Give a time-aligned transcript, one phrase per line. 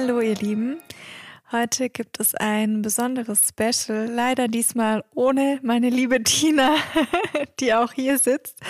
[0.00, 0.78] Hallo ihr Lieben.
[1.52, 6.76] Heute gibt es ein besonderes Special, leider diesmal ohne meine liebe Tina,
[7.60, 8.60] die auch hier sitzt.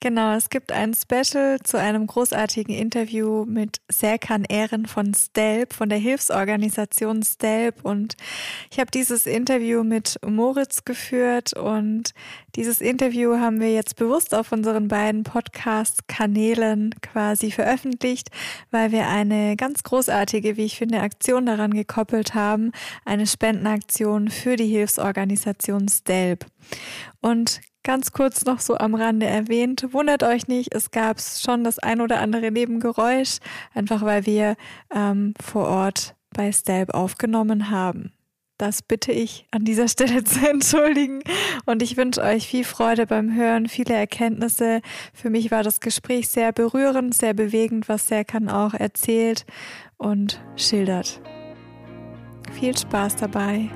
[0.00, 5.88] Genau, es gibt ein Special zu einem großartigen Interview mit Serkan Ehren von STELP, von
[5.88, 7.84] der Hilfsorganisation STELP.
[7.84, 8.16] Und
[8.72, 12.12] ich habe dieses Interview mit Moritz geführt und
[12.56, 18.28] dieses Interview haben wir jetzt bewusst auf unseren beiden Podcast-Kanälen quasi veröffentlicht,
[18.70, 22.72] weil wir eine ganz großartige, wie ich finde, Aktion daran gekoppelt haben,
[23.04, 26.44] eine Spendenaktion für die Hilfsorganisation STELB.
[27.20, 31.78] Und ganz kurz noch so am Rande erwähnt, wundert euch nicht, es gab schon das
[31.78, 33.38] ein oder andere Nebengeräusch,
[33.74, 34.56] einfach weil wir
[34.94, 38.12] ähm, vor Ort bei STELB aufgenommen haben.
[38.62, 41.24] Das bitte ich an dieser Stelle zu entschuldigen.
[41.66, 44.82] Und ich wünsche euch viel Freude beim Hören, viele Erkenntnisse.
[45.12, 49.46] Für mich war das Gespräch sehr berührend, sehr bewegend, was Serkan auch erzählt
[49.96, 51.20] und schildert.
[52.52, 53.68] Viel Spaß dabei.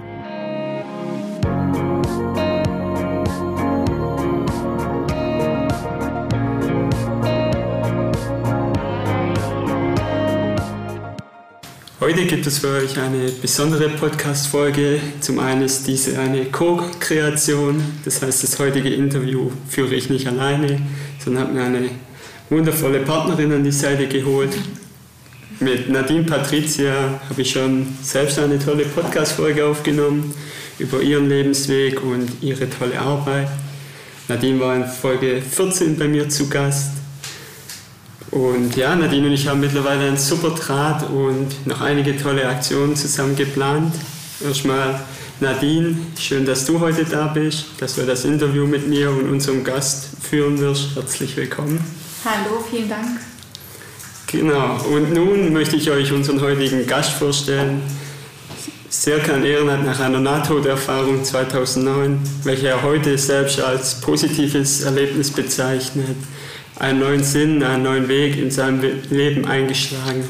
[12.07, 15.01] Heute gibt es für euch eine besondere Podcast-Folge.
[15.19, 20.81] Zum einen ist diese eine Co-Kreation, das heißt, das heutige Interview führe ich nicht alleine,
[21.19, 21.91] sondern habe mir eine
[22.49, 24.57] wundervolle Partnerin an die Seite geholt,
[25.59, 30.33] mit Nadine Patricia habe ich schon selbst eine tolle Podcast-Folge aufgenommen
[30.79, 33.49] über ihren Lebensweg und ihre tolle Arbeit.
[34.29, 36.96] Nadine war in Folge 14 bei mir zu Gast.
[38.37, 42.95] Und ja, Nadine und ich haben mittlerweile einen super Draht und noch einige tolle Aktionen
[42.95, 43.95] zusammen geplant.
[44.45, 45.01] Erstmal
[45.41, 49.65] Nadine, schön, dass du heute da bist, dass du das Interview mit mir und unserem
[49.65, 50.97] Gast führen wirst.
[50.97, 51.83] Herzlich willkommen.
[52.27, 53.21] Hallo, vielen Dank.
[54.27, 57.81] Genau, und nun möchte ich euch unseren heutigen Gast vorstellen.
[58.91, 66.17] Serkan Ehren hat nach einer Nahtoderfahrung 2009, welche er heute selbst als positives Erlebnis bezeichnet,
[66.79, 70.25] einen neuen Sinn, einen neuen Weg in seinem Leben eingeschlagen.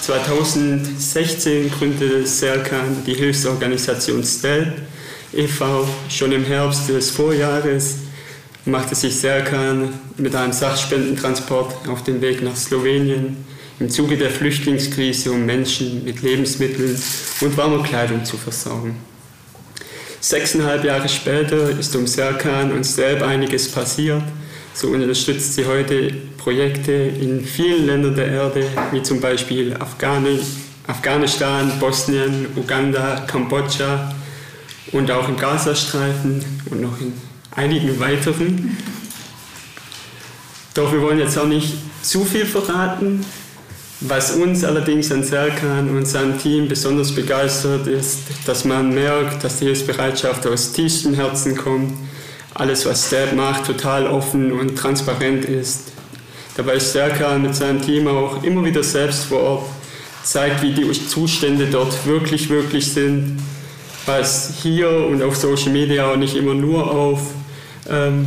[0.00, 4.72] 2016 gründete Serkan die Hilfsorganisation STELP
[5.32, 5.88] e.V.
[6.08, 7.96] Schon im Herbst des Vorjahres
[8.64, 13.36] machte sich Serkan mit einem Sachspendentransport auf den Weg nach Slowenien
[13.80, 17.00] im Zuge der Flüchtlingskrise, um Menschen mit Lebensmitteln
[17.40, 18.96] und warmer Kleidung zu versorgen.
[20.20, 24.22] Sechseinhalb Jahre später ist um Serkan und Stelb einiges passiert.
[24.74, 29.76] So unterstützt sie heute Projekte in vielen Ländern der Erde, wie zum Beispiel
[30.86, 34.14] Afghanistan, Bosnien, Uganda, Kambodscha
[34.92, 37.12] und auch im Gazastreifen und noch in
[37.56, 38.76] einigen weiteren.
[40.74, 43.24] Doch wir wollen jetzt auch nicht zu viel verraten.
[44.00, 49.58] Was uns allerdings an Serkan und seinem Team besonders begeistert, ist, dass man merkt, dass
[49.58, 51.92] die Hilfsbereitschaft aus tiefstem Herzen kommt.
[52.58, 55.92] Alles, was Stab macht, total offen und transparent ist.
[56.56, 59.66] Dabei ist Serkan mit seinem Team auch immer wieder selbst vor Ort,
[60.24, 63.38] zeigt, wie die Zustände dort wirklich, wirklich sind,
[64.06, 67.20] was hier und auf Social Media auch nicht immer nur auf
[67.88, 68.26] ähm,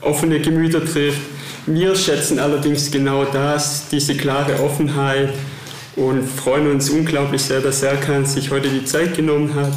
[0.00, 1.20] offene Gemüter trifft.
[1.66, 5.32] Wir schätzen allerdings genau das, diese klare Offenheit
[5.94, 9.72] und freuen uns unglaublich sehr, dass Serkan sich heute die Zeit genommen hat.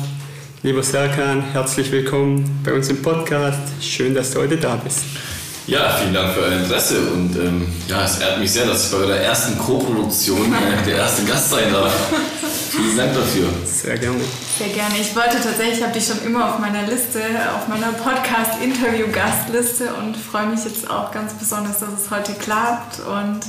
[0.66, 3.60] Lieber Serkan, herzlich willkommen bei uns im Podcast.
[3.82, 5.00] Schön, dass du heute da bist.
[5.68, 8.92] Ja, vielen Dank für euer Interesse und ähm, ja, es ehrt mich sehr, dass ich
[8.98, 11.94] bei der ersten Co-Produktion äh, der erste Gast sein darf.
[12.72, 13.50] Vielen Dank dafür.
[13.66, 14.22] Sehr gerne.
[14.58, 14.96] Sehr gerne.
[15.02, 17.20] Ich wollte tatsächlich, ich habe dich schon immer auf meiner Liste,
[17.58, 23.42] auf meiner Podcast-Interview-Gastliste und freue mich jetzt auch ganz besonders, dass es heute klappt und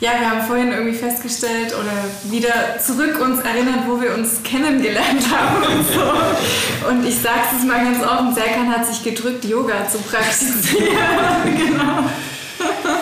[0.00, 5.22] ja, wir haben vorhin irgendwie festgestellt oder wieder zurück uns erinnert, wo wir uns kennengelernt
[5.30, 6.88] haben und so.
[6.88, 10.88] Und ich sage es mal ganz offen, Serkan hat sich gedrückt, Yoga zu praktizieren.
[11.56, 12.10] genau.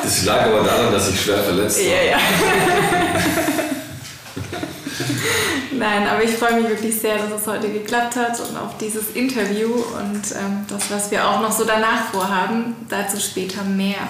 [0.02, 1.86] Das lag aber daran, dass ich schwer verletzt war.
[1.86, 2.18] Ja, ja.
[5.72, 9.10] Nein, aber ich freue mich wirklich sehr, dass es heute geklappt hat und auf dieses
[9.14, 14.06] Interview und ähm, das, was wir auch noch so danach vorhaben, dazu später mehr.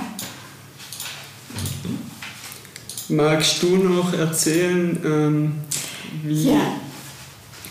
[3.13, 5.53] Magst du noch erzählen, ähm,
[6.23, 6.61] wie, ja.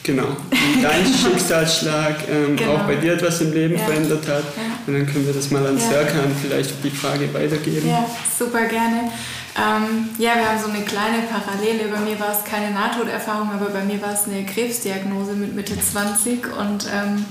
[0.04, 2.74] genau, wie dein Schicksalsschlag ähm, genau.
[2.74, 3.86] auch bei dir etwas im Leben ja.
[3.86, 4.44] verändert hat?
[4.44, 4.78] Ja.
[4.86, 5.90] Und dann können wir das mal an ja.
[5.90, 7.90] Serkan vielleicht die Frage weitergeben.
[7.90, 8.06] Ja,
[8.38, 9.12] super gerne.
[9.58, 11.90] Ähm, ja, wir haben so eine kleine Parallele.
[11.92, 15.74] Bei mir war es keine Nahtoderfahrung, aber bei mir war es eine Krebsdiagnose mit Mitte
[15.78, 17.26] 20 und ähm,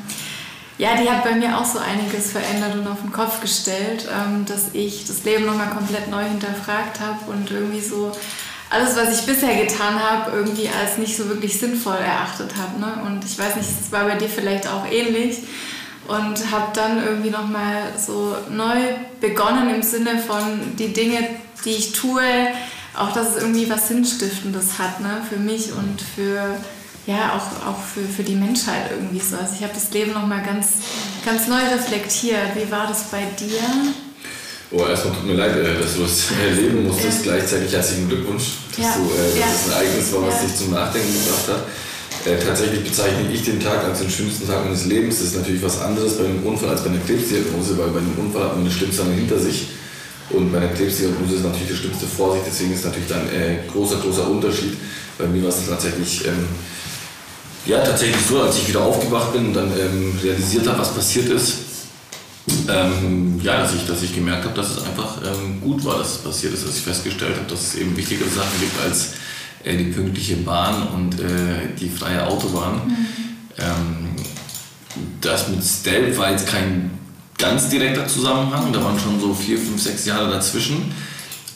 [0.81, 4.47] ja, die hat bei mir auch so einiges verändert und auf den Kopf gestellt, ähm,
[4.47, 8.11] dass ich das Leben nochmal komplett neu hinterfragt habe und irgendwie so
[8.71, 12.81] alles, was ich bisher getan habe, irgendwie als nicht so wirklich sinnvoll erachtet habe.
[12.81, 13.03] Ne?
[13.05, 15.41] Und ich weiß nicht, es war bei dir vielleicht auch ähnlich.
[16.09, 18.79] Und habe dann irgendwie nochmal so neu
[19.21, 21.19] begonnen im Sinne von die Dinge,
[21.65, 22.23] die ich tue,
[22.97, 25.21] auch dass es irgendwie was Sinnstiftendes hat ne?
[25.29, 26.56] für mich und für
[27.06, 29.37] ja, auch, auch für, für die Menschheit irgendwie so.
[29.37, 30.69] Also ich habe das Leben nochmal ganz,
[31.25, 32.55] ganz neu reflektiert.
[32.55, 33.61] Wie war das bei dir?
[34.73, 37.26] Oh, erstmal tut mir leid, äh, dass du das erleben musstest.
[37.26, 37.32] Ja.
[37.32, 38.44] Gleichzeitig herzlichen Glückwunsch,
[38.76, 38.94] dass, ja.
[38.97, 41.67] du, äh, dass es ein Ereignis war, was dich zum Nachdenken gebracht hat.
[42.26, 45.19] Äh, tatsächlich bezeichne ich den Tag als den schönsten Tag meines Lebens.
[45.19, 48.14] Das ist natürlich was anderes bei einem Unfall als bei einer Krebsdiagnose, weil bei einem
[48.19, 49.69] Unfall hat man eine Stimmzahl hinter sich.
[50.29, 53.58] Und bei einer Krebsdiagnose ist natürlich die schlimmste Vorsicht, deswegen ist natürlich dann ein äh,
[53.73, 54.76] großer, großer Unterschied.
[55.19, 56.46] Bei mir war es tatsächlich ähm,
[57.67, 61.29] ja, tatsächlich so, als ich wieder aufgewacht bin und dann ähm, realisiert habe, was passiert
[61.29, 61.59] ist,
[62.69, 66.12] ähm, ja, dass ich, dass ich gemerkt habe, dass es einfach ähm, gut war, dass
[66.12, 69.12] es passiert ist, dass ich festgestellt habe, dass es eben wichtigere Sachen gibt als
[69.65, 72.87] äh, die pünktliche Bahn und äh, die freie Autobahn.
[72.87, 73.07] Mhm.
[73.59, 74.09] Ähm,
[75.21, 76.91] das mit Stealth war jetzt kein
[77.39, 80.93] ganz direkter Zusammenhang, da waren schon so vier, fünf, sechs Jahre dazwischen.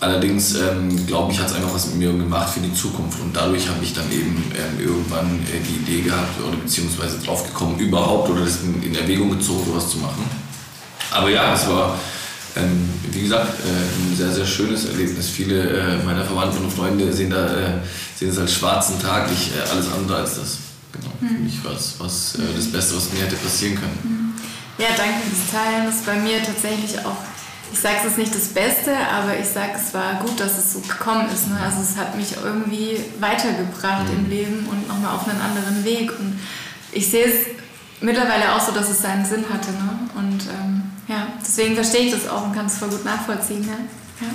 [0.01, 3.35] Allerdings ähm, glaube ich, hat es einfach was mit mir gemacht für die Zukunft und
[3.35, 7.79] dadurch habe ich dann eben ähm, irgendwann äh, die Idee gehabt oder beziehungsweise drauf gekommen,
[7.79, 10.29] überhaupt oder das in, in Erwägung gezogen, sowas zu machen.
[11.11, 11.99] Aber ja, es war,
[12.57, 15.29] ähm, wie gesagt, äh, ein sehr, sehr schönes Erlebnis.
[15.29, 17.71] Viele äh, meiner Verwandten und Freunde sehen, da, äh,
[18.19, 20.59] sehen es als schwarzen Tag, ich äh, alles andere als das.
[20.93, 21.29] Genau, mhm.
[21.29, 23.99] für mich war es was, äh, das Beste, was mir hätte passieren können.
[24.03, 24.25] Mhm.
[24.77, 25.87] Ja, danke fürs Teilen.
[25.87, 27.17] Das ist bei mir tatsächlich auch
[27.75, 30.75] ich sage es ist nicht das Beste, aber ich sage, es war gut, dass es
[30.75, 31.49] so gekommen ist.
[31.49, 31.59] Ne?
[31.61, 34.19] Also es hat mich irgendwie weitergebracht mhm.
[34.19, 36.13] im Leben und nochmal auf einen anderen Weg.
[36.17, 36.39] Und
[36.93, 37.35] ich sehe es
[38.01, 39.73] mittlerweile auch so, dass es seinen Sinn hatte.
[39.73, 39.99] Ne?
[40.15, 43.65] Und ähm, ja, deswegen verstehe ich das auch und kann es voll gut nachvollziehen.
[43.65, 44.25] Ja?
[44.25, 44.33] ja.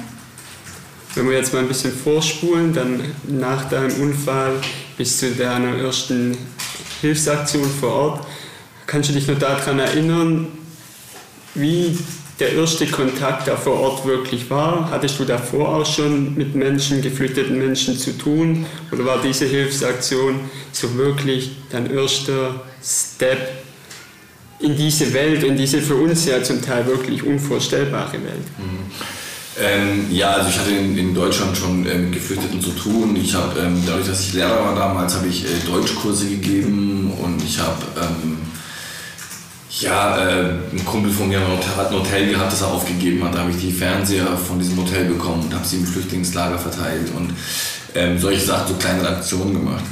[1.15, 4.55] Wenn wir jetzt mal ein bisschen vorspulen, dann nach deinem Unfall
[4.97, 6.37] bis zu deiner ersten
[6.99, 8.27] Hilfsaktion vor Ort,
[8.85, 10.49] kannst du dich noch daran erinnern,
[11.55, 11.97] wie
[12.39, 14.89] der erste Kontakt da vor Ort wirklich war?
[14.91, 18.65] Hattest du davor auch schon mit Menschen, geflüchteten Menschen zu tun?
[18.91, 20.39] Oder war diese Hilfsaktion
[20.71, 23.63] so wirklich dein erster Step
[24.59, 28.47] in diese Welt, in diese für uns ja zum Teil wirklich unvorstellbare Welt?
[28.57, 28.91] Mhm.
[29.61, 33.17] Ähm, ja, also ich hatte in, in Deutschland schon äh, mit Geflüchteten zu tun.
[33.21, 37.43] Ich habe, ähm, dadurch, dass ich Lehrer war damals, habe ich äh, Deutschkurse gegeben und
[37.43, 38.37] ich habe ähm,
[39.69, 43.35] ja, äh, ein Kumpel von mir hat ein Hotel gehabt, das er aufgegeben hat.
[43.35, 47.11] Da habe ich die Fernseher von diesem Hotel bekommen und habe sie im Flüchtlingslager verteilt
[47.15, 47.33] und
[47.93, 49.83] ähm, solche Sachen, so kleine Aktionen gemacht.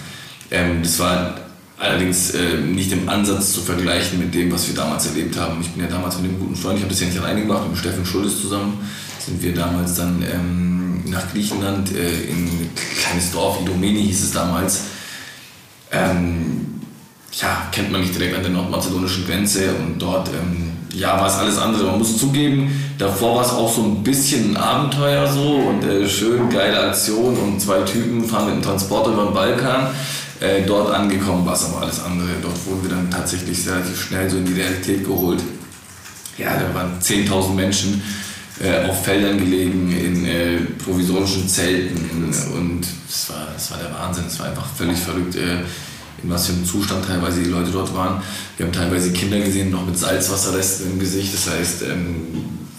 [0.50, 1.36] Ähm, das war
[1.78, 5.62] allerdings äh, nicht im Ansatz zu vergleichen mit dem, was wir damals erlebt haben.
[5.62, 7.70] Ich bin ja damals mit einem guten Freund, ich habe das ja nicht alleine gemacht,
[7.70, 8.80] mit Steffen Schuldes zusammen,
[9.24, 12.70] sind wir damals dann ähm, nach Griechenland äh, in ein
[13.00, 14.82] kleines Dorf, Idomeni hieß es damals.
[15.92, 16.77] Ähm,
[17.42, 21.36] ja, kennt man nicht direkt an der nordmazedonischen Grenze und dort ähm, ja, war es
[21.36, 21.86] alles andere.
[21.86, 26.08] Man muss zugeben, davor war es auch so ein bisschen ein Abenteuer so und äh,
[26.08, 29.88] schön geile Aktion und zwei Typen fahren mit einem Transporter über den Balkan.
[30.40, 32.30] Äh, dort angekommen war es aber alles andere.
[32.42, 35.42] Dort wurden wir dann tatsächlich relativ schnell so in die Realität geholt.
[36.38, 38.02] Ja, da waren 10.000 Menschen
[38.60, 44.26] äh, auf Feldern gelegen, in äh, provisorischen Zelten und es war, das war der Wahnsinn.
[44.28, 45.64] Es war einfach völlig verrückt äh,
[46.24, 48.22] in was für einem Zustand teilweise die Leute dort waren.
[48.58, 51.34] Wir haben teilweise Kinder gesehen, noch mit Salzwasserresten im Gesicht.
[51.34, 52.28] Das heißt, ähm,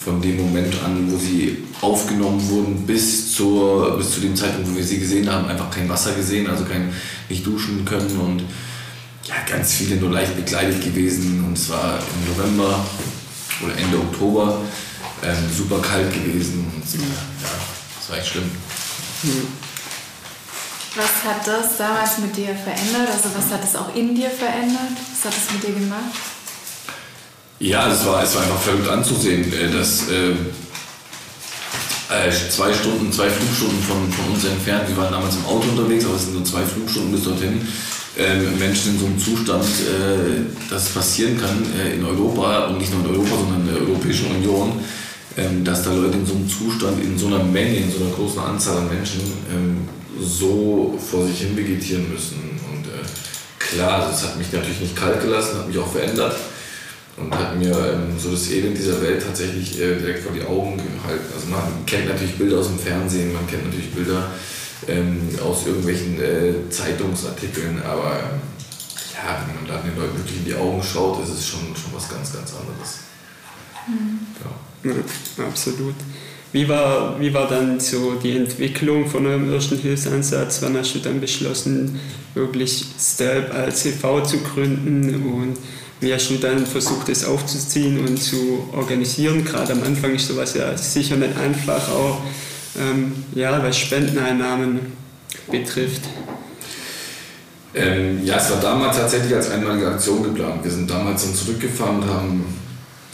[0.00, 4.76] von dem Moment an, wo sie aufgenommen wurden, bis, zur, bis zu dem Zeitpunkt, wo
[4.76, 6.92] wir sie gesehen haben, einfach kein Wasser gesehen, also kein,
[7.28, 8.42] nicht duschen können und
[9.24, 11.44] ja, ganz viele nur leicht bekleidet gewesen.
[11.46, 12.84] Und es war im November
[13.62, 14.60] oder Ende Oktober
[15.22, 16.66] ähm, super kalt gewesen.
[16.74, 17.00] Und, ja,
[17.98, 18.50] das war echt schlimm.
[19.22, 19.67] Mhm.
[20.96, 23.08] Was hat das damals mit dir verändert?
[23.12, 24.96] Also was hat es auch in dir verändert?
[25.12, 26.14] Was hat es mit dir gemacht?
[27.60, 30.30] Ja, es war, es war einfach verrückt anzusehen, äh, dass äh,
[32.08, 36.04] äh, zwei Stunden, zwei Flugstunden von, von uns entfernt, wir waren damals im Auto unterwegs,
[36.04, 37.66] aber es sind nur zwei Flugstunden bis dorthin,
[38.16, 42.78] äh, Menschen in so einem Zustand, äh, dass es passieren kann äh, in Europa und
[42.78, 44.72] nicht nur in Europa, sondern in der Europäischen Union,
[45.36, 48.14] ähm, dass da Leute in so einem Zustand, in so einer Menge, in so einer
[48.14, 49.20] großen Anzahl an Menschen
[49.52, 49.88] ähm,
[50.20, 52.58] so vor sich hin vegetieren müssen.
[52.70, 53.04] Und äh,
[53.58, 56.36] klar, das hat mich natürlich nicht kalt gelassen, hat mich auch verändert
[57.16, 60.76] und hat mir ähm, so das Elend dieser Welt tatsächlich äh, direkt vor die Augen
[60.76, 61.32] gehalten.
[61.34, 64.30] Also man kennt natürlich Bilder aus dem Fernsehen, man kennt natürlich Bilder
[64.86, 68.40] ähm, aus irgendwelchen äh, Zeitungsartikeln, aber ähm,
[69.14, 71.92] ja, wenn man da den Leuten wirklich in die Augen schaut, ist es schon, schon
[71.92, 73.00] was ganz, ganz anderes.
[73.88, 74.20] Mhm.
[74.84, 74.90] Ja.
[74.90, 75.48] ja.
[75.48, 75.94] absolut.
[76.52, 80.62] Wie war, wie war dann so die Entwicklung von eurem ersten Hilfsansatz?
[80.62, 82.00] Wann hast du dann beschlossen,
[82.34, 84.22] wirklich Step als e.V.
[84.22, 85.56] zu gründen und
[86.00, 89.44] wie hast du dann versucht, es aufzuziehen und zu organisieren?
[89.44, 92.20] Gerade am Anfang ist sowas ja sicher nicht einfach, auch
[92.80, 94.80] ähm, ja, was Spendeneinnahmen
[95.50, 96.02] betrifft.
[97.74, 100.64] Ähm, ja, es war damals tatsächlich als einmalige Aktion geplant.
[100.64, 102.44] Wir sind damals dann zurückgefahren und haben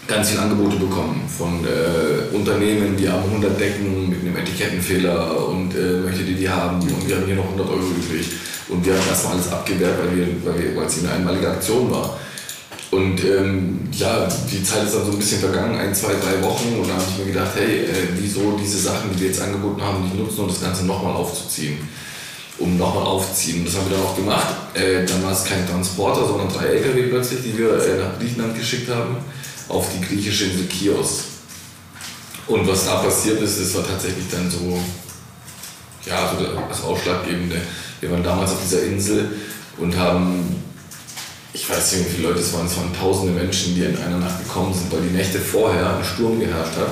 [0.06, 5.75] ganz viele Angebote bekommen von äh, Unternehmen, die haben 100 Decken mit einem Etikettenfehler und
[5.75, 8.28] äh, möchtet ihr die haben und wir haben hier noch 100 Euro übrig.
[8.68, 12.18] Und wir haben erstmal alles abgewehrt, weil, wir, weil, wir, es eine einmalige Aktion war.
[12.90, 16.78] Und ähm, ja, die Zeit ist dann so ein bisschen vergangen, ein, zwei, drei Wochen.
[16.78, 19.82] Und da habe ich mir gedacht, hey, äh, wieso diese Sachen, die wir jetzt angeboten
[19.82, 21.78] haben, nicht nutzen und das Ganze nochmal aufzuziehen.
[22.58, 23.64] Um nochmal aufzuziehen.
[23.64, 24.54] Das haben wir dann auch gemacht.
[24.75, 28.56] Äh, dann war es kein Transporter, sondern drei LKW plötzlich, die wir äh, nach Griechenland
[28.56, 29.16] geschickt haben,
[29.68, 31.25] auf die griechische Insel Chios.
[32.47, 34.78] Und was da passiert ist, das war tatsächlich dann so,
[36.04, 37.56] ja, so das Ausschlaggebende.
[38.00, 39.30] Wir waren damals auf dieser Insel
[39.78, 40.62] und haben
[41.54, 44.18] ich weiß nicht, wie viele Leute es waren, es waren tausende Menschen, die in einer
[44.18, 46.88] Nacht gekommen sind, weil die Nächte vorher ein Sturm geherrscht hat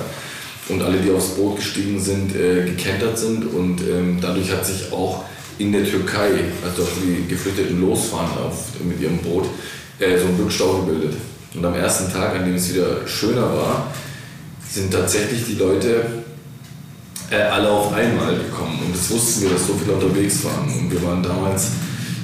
[0.68, 4.92] und alle, die aufs Boot gestiegen sind, äh, gekentert sind und ähm, dadurch hat sich
[4.92, 5.24] auch
[5.58, 9.46] in der Türkei, als dort die Geflüchteten losfahren auf, mit ihrem Boot,
[9.98, 11.16] äh, so ein Rückstau gebildet.
[11.54, 13.92] Und am ersten Tag, an dem es wieder schöner war,
[14.70, 16.04] sind tatsächlich die Leute
[17.30, 18.78] äh, alle auf einmal gekommen.
[18.86, 20.64] Und das wussten wir, dass so viele unterwegs waren.
[20.64, 21.68] Und wir waren damals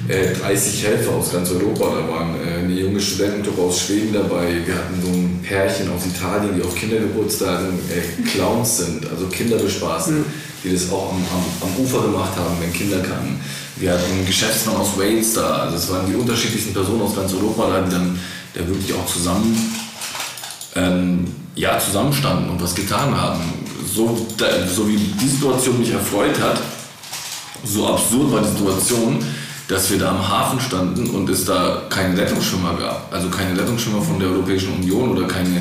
[0.07, 1.85] 30 äh, Helfer aus ganz Europa.
[1.85, 4.55] Da waren äh, eine junge Studentengruppe aus Schweden dabei.
[4.65, 9.57] Wir hatten so ein Pärchen aus Italien, die auf Kindergeburtstagen äh, Clowns sind, also Kinder
[9.57, 10.25] bespaßen, mhm.
[10.63, 13.39] die das auch am, am, am, Ufer gemacht haben, wenn Kinder kamen.
[13.77, 15.59] Wir hatten einen Geschäftsmann aus Wales da.
[15.59, 18.19] Also es waren die unterschiedlichsten Personen aus ganz Europa, die dann
[18.55, 19.55] der wirklich auch zusammen
[20.75, 23.41] ähm, ja, zusammenstanden und was getan haben.
[23.85, 24.25] So,
[24.73, 26.59] so wie die Situation mich erfreut hat,
[27.63, 29.23] so absurd war die Situation,
[29.67, 33.13] dass wir da am Hafen standen und es da keinen Rettungsschwimmer gab.
[33.13, 35.57] Also keine Rettungsschwimmer von der Europäischen Union oder keine,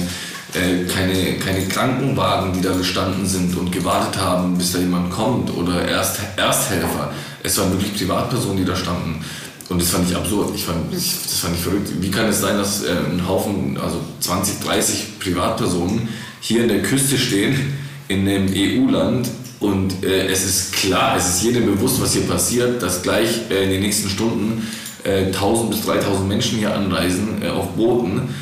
[0.54, 5.54] äh, keine, keine Krankenwagen, die da gestanden sind und gewartet haben, bis da jemand kommt
[5.54, 7.12] oder Erst, Ersthelfer.
[7.42, 9.24] Es waren wirklich Privatpersonen, die da standen.
[9.68, 10.54] Und das fand ich absurd.
[10.54, 11.90] Ich fand, ich, das fand ich verrückt.
[12.00, 16.08] Wie kann es sein, dass äh, ein Haufen, also 20, 30 Privatpersonen
[16.40, 17.74] hier in der Küste stehen,
[18.08, 19.28] in einem EU-Land
[19.60, 23.64] und äh, es ist klar, es ist jedem bewusst, was hier passiert, dass gleich äh,
[23.64, 24.66] in den nächsten Stunden
[25.04, 28.34] äh, 1000 bis 3000 Menschen hier anreisen äh, auf Booten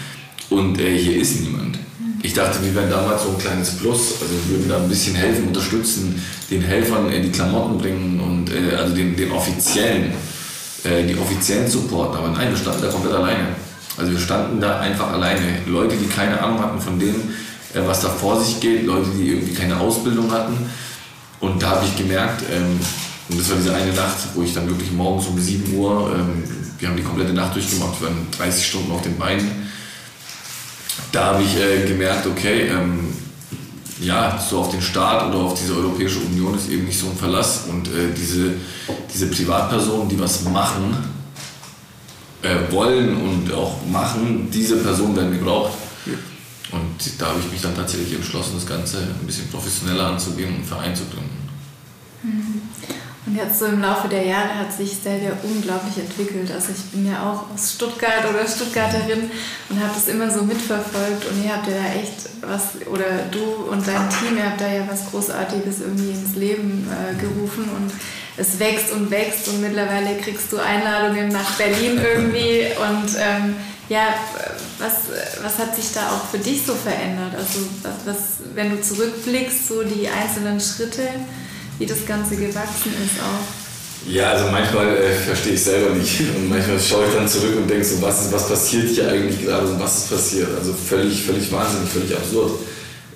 [0.50, 1.78] und äh, hier ist niemand.
[2.22, 5.14] Ich dachte, wir wären damals so ein kleines Plus, also wir würden da ein bisschen
[5.14, 10.12] helfen, unterstützen, den Helfern äh, die Klamotten bringen und also den, den offiziellen,
[10.86, 12.16] die offiziellen Support.
[12.16, 13.48] Aber nein, wir standen da komplett alleine.
[13.96, 15.58] Also wir standen da einfach alleine.
[15.66, 17.14] Leute, die keine Ahnung hatten von dem,
[17.74, 20.56] was da vor sich geht, Leute, die irgendwie keine Ausbildung hatten
[21.40, 22.78] und da habe ich gemerkt, ähm,
[23.28, 26.44] und das war diese eine Nacht, wo ich dann wirklich morgens um 7 Uhr, ähm,
[26.78, 29.68] wir haben die komplette Nacht durchgemacht, wir waren 30 Stunden auf den Beinen.
[31.12, 33.08] Da habe ich äh, gemerkt, okay, ähm,
[34.00, 37.16] ja, so auf den Staat oder auf diese Europäische Union ist eben nicht so ein
[37.16, 37.64] Verlass.
[37.68, 38.54] Und äh, diese,
[39.12, 40.96] diese Privatpersonen, die was machen,
[42.42, 45.72] äh, wollen und auch machen, diese Personen werden gebraucht.
[46.72, 50.56] Und da habe ich mich dann tatsächlich entschlossen, das Ganze ein bisschen professioneller anzugehen und
[50.56, 50.94] einen Verein.
[53.26, 56.48] Und jetzt so im Laufe der Jahre hat sich Stelvia unglaublich entwickelt.
[56.52, 59.28] Also ich bin ja auch aus Stuttgart oder Stuttgarterin
[59.68, 61.26] und habe das immer so mitverfolgt.
[61.28, 64.68] Und ihr habt ja da echt was, oder du und dein Team, ihr habt da
[64.68, 67.64] ja was Großartiges irgendwie ins Leben äh, gerufen.
[67.64, 67.92] Und
[68.36, 69.48] es wächst und wächst.
[69.48, 72.66] Und mittlerweile kriegst du Einladungen nach Berlin irgendwie.
[72.78, 73.56] Und ähm,
[73.88, 74.14] ja,
[74.78, 74.92] was,
[75.42, 77.34] was hat sich da auch für dich so verändert?
[77.36, 78.18] Also was, was,
[78.54, 81.08] wenn du zurückblickst, so die einzelnen Schritte,
[81.78, 83.66] wie das Ganze gewachsen ist auch.
[84.08, 87.68] Ja, also manchmal äh, verstehe ich selber nicht und manchmal schaue ich dann zurück und
[87.68, 90.48] denke so, was, ist, was passiert hier eigentlich gerade und was ist passiert?
[90.56, 92.52] Also völlig, völlig wahnsinnig, völlig absurd.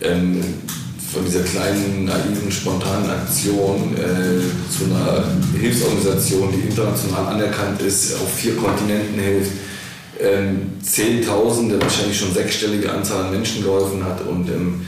[0.00, 0.42] Ähm,
[1.12, 4.40] von dieser kleinen, naiven, spontanen Aktion äh,
[4.70, 5.24] zu einer
[5.60, 9.50] Hilfsorganisation, die international anerkannt ist, auf vier Kontinenten hilft,
[10.20, 14.86] ähm, Zehntausende, wahrscheinlich schon sechsstellige Anzahl an Menschen geholfen hat und ähm,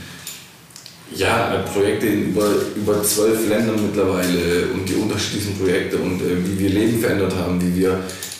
[1.15, 6.59] ja, Projekte in über, über zwölf Ländern mittlerweile und die unterschiedlichen Projekte und äh, wie
[6.59, 7.99] wir Leben verändert haben, wie wir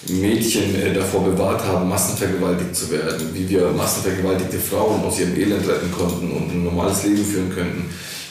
[0.10, 5.68] Mädchen äh, davor bewahrt haben, massenvergewaltigt zu werden, wie wir massenvergewaltigte Frauen aus ihrem Elend
[5.68, 7.86] retten konnten und ein normales Leben führen könnten,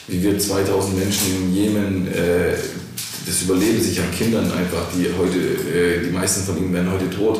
[0.07, 2.53] wie wir 2000 Menschen im Jemen äh,
[3.25, 7.39] das Überleben sichern, Kindern einfach, die heute, äh, die meisten von ihnen werden heute tot,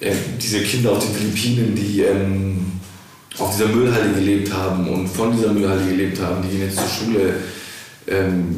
[0.00, 2.75] äh, diese Kinder auf den Philippinen, die ähm,
[3.38, 6.88] auf dieser Müllhalde gelebt haben und von dieser Müllhalde gelebt haben, die gehen jetzt zur
[6.88, 7.34] Schule.
[8.06, 8.56] Ähm,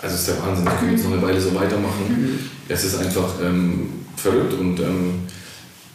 [0.00, 2.04] also ist der Wahnsinn, wir können jetzt noch eine Weile so weitermachen.
[2.08, 2.38] Mhm.
[2.68, 5.14] Es ist einfach ähm, verrückt und ähm,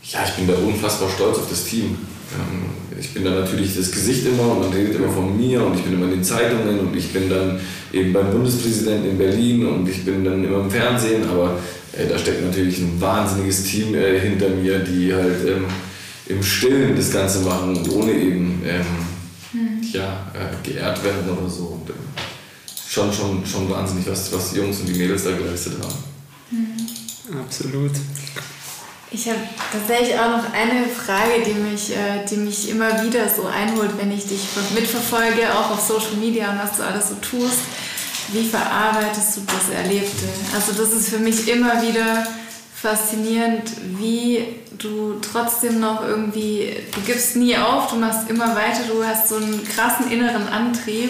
[0.04, 1.98] ja, ich bin da unfassbar stolz auf das Team.
[2.34, 5.76] Ähm, ich bin dann natürlich das Gesicht immer und man redet immer von mir und
[5.76, 7.60] ich bin immer in den Zeitungen und ich bin dann
[7.94, 11.60] eben beim Bundespräsidenten in Berlin und ich bin dann immer im Fernsehen, aber
[11.94, 15.66] äh, da steckt natürlich ein wahnsinniges Team äh, hinter mir, die halt ähm,
[16.30, 18.86] im Stillen das Ganze machen und ohne eben ähm,
[19.54, 19.84] mhm.
[19.92, 21.80] ja, äh, geehrt werden oder so.
[21.80, 21.94] Und, äh,
[22.88, 25.96] schon, schon, schon wahnsinnig, was, was die Jungs und die Mädels da geleistet haben.
[26.52, 27.40] Mhm.
[27.40, 27.92] Absolut.
[29.10, 29.40] Ich habe
[29.72, 34.12] tatsächlich auch noch eine Frage, die mich, äh, die mich immer wieder so einholt, wenn
[34.12, 34.42] ich dich
[34.76, 37.60] mitverfolge, auch auf Social Media und was du alles so tust.
[38.34, 40.28] Wie verarbeitest du das Erlebte?
[40.54, 42.28] Also das ist für mich immer wieder
[42.80, 44.46] faszinierend, wie
[44.78, 49.38] du trotzdem noch irgendwie, du gibst nie auf, du machst immer weiter, du hast so
[49.38, 51.10] einen krassen inneren Antrieb,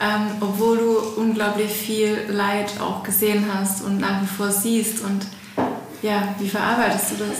[0.00, 5.26] ähm, obwohl du unglaublich viel Leid auch gesehen hast und nach wie vor siehst und
[6.02, 7.38] ja, wie verarbeitest du das?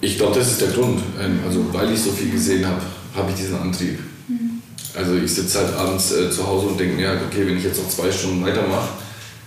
[0.00, 1.02] Ich glaube, das ist der Grund.
[1.20, 2.80] Ähm, also, weil ich so viel gesehen habe,
[3.14, 3.98] habe ich diesen Antrieb.
[4.28, 4.62] Mhm.
[4.94, 7.82] Also, ich sitze halt abends äh, zu Hause und denke mir, okay, wenn ich jetzt
[7.82, 8.88] noch zwei Stunden weitermache,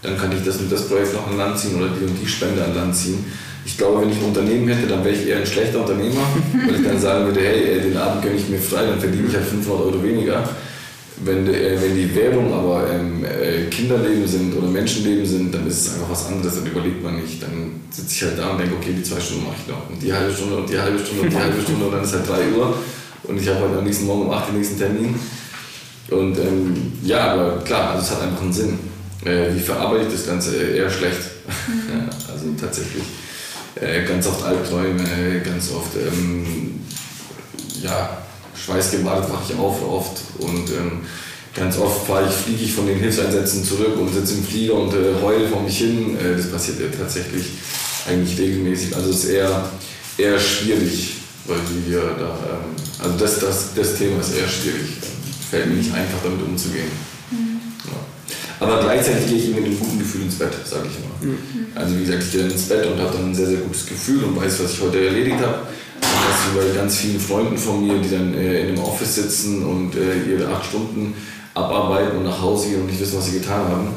[0.01, 2.27] dann kann ich das und das Projekt noch an Land ziehen oder die und die
[2.27, 3.25] Spende an Land ziehen.
[3.63, 6.21] Ich glaube, wenn ich ein Unternehmen hätte, dann wäre ich eher ein schlechter Unternehmer,
[6.65, 9.35] weil ich dann sagen würde, hey, den Abend gönne ich mir frei, dann verdiene ich
[9.35, 10.43] halt 500 Euro weniger.
[11.23, 15.85] Wenn, äh, wenn die Werbung aber ähm, äh, Kinderleben sind oder Menschenleben sind, dann ist
[15.85, 17.43] es einfach was anderes, dann überlegt man nicht.
[17.43, 19.87] Dann sitze ich halt da und denke, okay, die zwei Stunden mache ich noch.
[19.87, 22.13] Und die halbe Stunde und die halbe Stunde und die halbe Stunde und dann ist
[22.13, 22.75] halt 3 Uhr
[23.23, 25.15] und ich habe halt am nächsten Morgen um 8 den nächsten Termin.
[26.09, 28.90] Und ähm, ja, aber klar, also es hat einfach einen Sinn.
[29.25, 30.55] Äh, wie verarbeite ich das Ganze?
[30.55, 31.21] Äh, eher schlecht.
[31.67, 31.89] Mhm.
[32.07, 33.03] ja, also tatsächlich.
[33.75, 36.81] Äh, ganz oft Albträume, ganz oft ähm,
[37.81, 38.17] ja,
[38.53, 41.01] schweißgebadet wache ich auf oft und ähm,
[41.55, 45.13] ganz oft ich, fliege ich von den Hilfseinsätzen zurück und sitze im Flieger und äh,
[45.21, 46.17] heule vor mich hin.
[46.17, 47.45] Äh, das passiert ja tatsächlich
[48.07, 48.95] eigentlich regelmäßig.
[48.95, 49.69] Also es ist eher,
[50.17, 51.13] eher schwierig,
[51.45, 51.57] weil
[51.87, 54.89] wir da, ähm, also das, das, das Thema ist eher schwierig.
[55.49, 56.91] Fällt mir nicht einfach damit umzugehen.
[58.61, 61.33] Aber gleichzeitig gehe ich mit einem guten Gefühl ins Bett, sage ich immer.
[61.33, 61.67] Mhm.
[61.75, 63.85] Also wie gesagt, ich gehe dann ins Bett und habe dann ein sehr, sehr gutes
[63.85, 65.67] Gefühl und weiß, was ich heute erledigt habe
[66.01, 69.95] das über ganz vielen Freunden von mir, die dann äh, in einem Office sitzen und
[69.95, 71.13] äh, ihre acht Stunden
[71.53, 73.87] abarbeiten und nach Hause gehen und nicht wissen, was sie getan haben.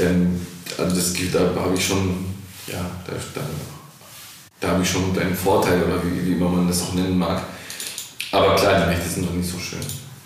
[0.00, 0.46] Ähm,
[0.78, 2.24] also das, da habe ich schon,
[2.66, 3.40] ja, da, da,
[4.60, 7.42] da habe ich schon einen Vorteil oder wie, wie immer man das auch nennen mag.
[8.30, 9.80] Aber klar, die Nächte sind noch nicht so schön.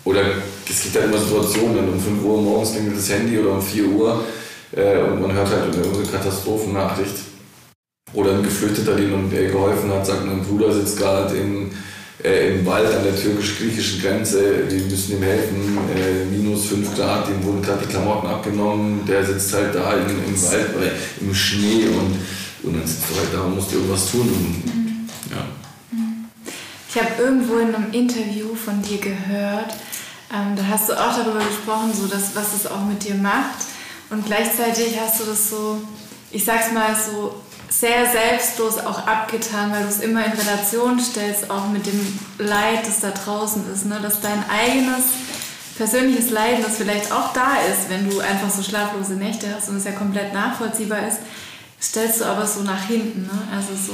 [0.09, 0.21] Oder
[0.67, 3.61] es gibt halt immer Situationen, wenn um 5 Uhr morgens klingelt das Handy oder um
[3.61, 4.23] 4 Uhr
[4.75, 7.13] äh, und man hört halt eine Katastrophennachricht
[8.13, 11.71] oder ein Geflüchteter, dem man geholfen hat, sagt, mein Bruder sitzt gerade in,
[12.23, 17.27] äh, im Wald an der türkisch-griechischen Grenze, wir müssen ihm helfen, äh, minus 5 Grad,
[17.27, 20.91] dem wurden gerade die Klamotten abgenommen, der sitzt halt da in, im Wald, bei,
[21.21, 22.17] im Schnee und,
[22.63, 24.21] und dann sitzt du halt da und musst irgendwas tun.
[24.21, 25.09] Und, mhm.
[25.29, 25.45] ja.
[26.89, 29.75] Ich habe irgendwo in einem Interview von dir gehört,
[30.33, 33.65] ähm, da hast du auch darüber gesprochen, so dass, was es auch mit dir macht.
[34.09, 35.81] Und gleichzeitig hast du das so,
[36.31, 37.35] ich sag's mal so,
[37.69, 42.85] sehr selbstlos auch abgetan, weil du es immer in Relation stellst, auch mit dem Leid,
[42.85, 43.85] das da draußen ist.
[43.85, 43.99] Ne?
[44.01, 45.05] Dass dein eigenes
[45.77, 49.77] persönliches Leiden, das vielleicht auch da ist, wenn du einfach so schlaflose Nächte hast und
[49.77, 51.19] es ja komplett nachvollziehbar ist,
[51.81, 53.21] stellst du aber so nach hinten.
[53.21, 53.47] Ne?
[53.55, 53.93] Also so,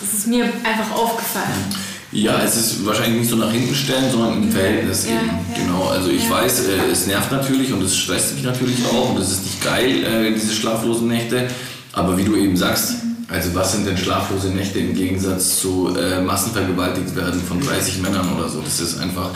[0.00, 1.74] das ist mir einfach aufgefallen.
[2.12, 5.28] Ja, es ist wahrscheinlich nicht so nach hinten stellen, sondern im Verhältnis ja, eben.
[5.28, 5.64] Ja.
[5.64, 6.30] Genau, also ich ja.
[6.30, 9.64] weiß, äh, es nervt natürlich und es stresst mich natürlich auch und es ist nicht
[9.64, 11.48] geil, äh, diese schlaflosen Nächte.
[11.92, 12.96] Aber wie du eben sagst,
[13.28, 18.30] also was sind denn schlaflose Nächte im Gegensatz zu äh, massenvergewaltigt werden von 30 Männern
[18.36, 18.60] oder so?
[18.60, 19.30] Das ist einfach,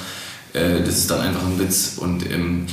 [0.53, 1.95] äh, das ist dann einfach ein Witz.
[1.97, 2.67] Und ähm,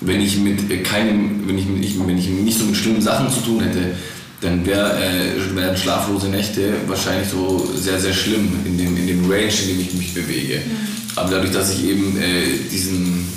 [0.00, 3.30] wenn ich mit äh, keinem, wenn ich, mit, wenn ich nicht so mit schlimmen Sachen
[3.30, 3.94] zu tun hätte,
[4.40, 9.30] dann wär, äh, wären schlaflose Nächte wahrscheinlich so sehr, sehr schlimm in dem, in dem
[9.30, 10.58] Range, in dem ich mich bewege.
[10.58, 11.16] Mhm.
[11.16, 13.28] Aber dadurch, dass ich eben äh, diesen,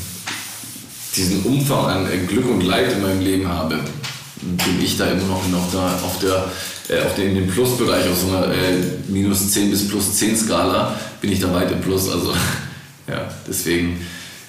[1.15, 3.79] diesen Umfang an äh, Glück und Leid in meinem Leben habe,
[4.41, 6.51] bin ich da immer noch, noch da auf der
[6.89, 10.38] äh, auf den, in dem Plusbereich, auf so einer äh, minus 10 bis plus 10
[10.38, 12.10] Skala, bin ich da weit im Plus.
[12.10, 12.33] Also
[13.07, 13.99] ja, deswegen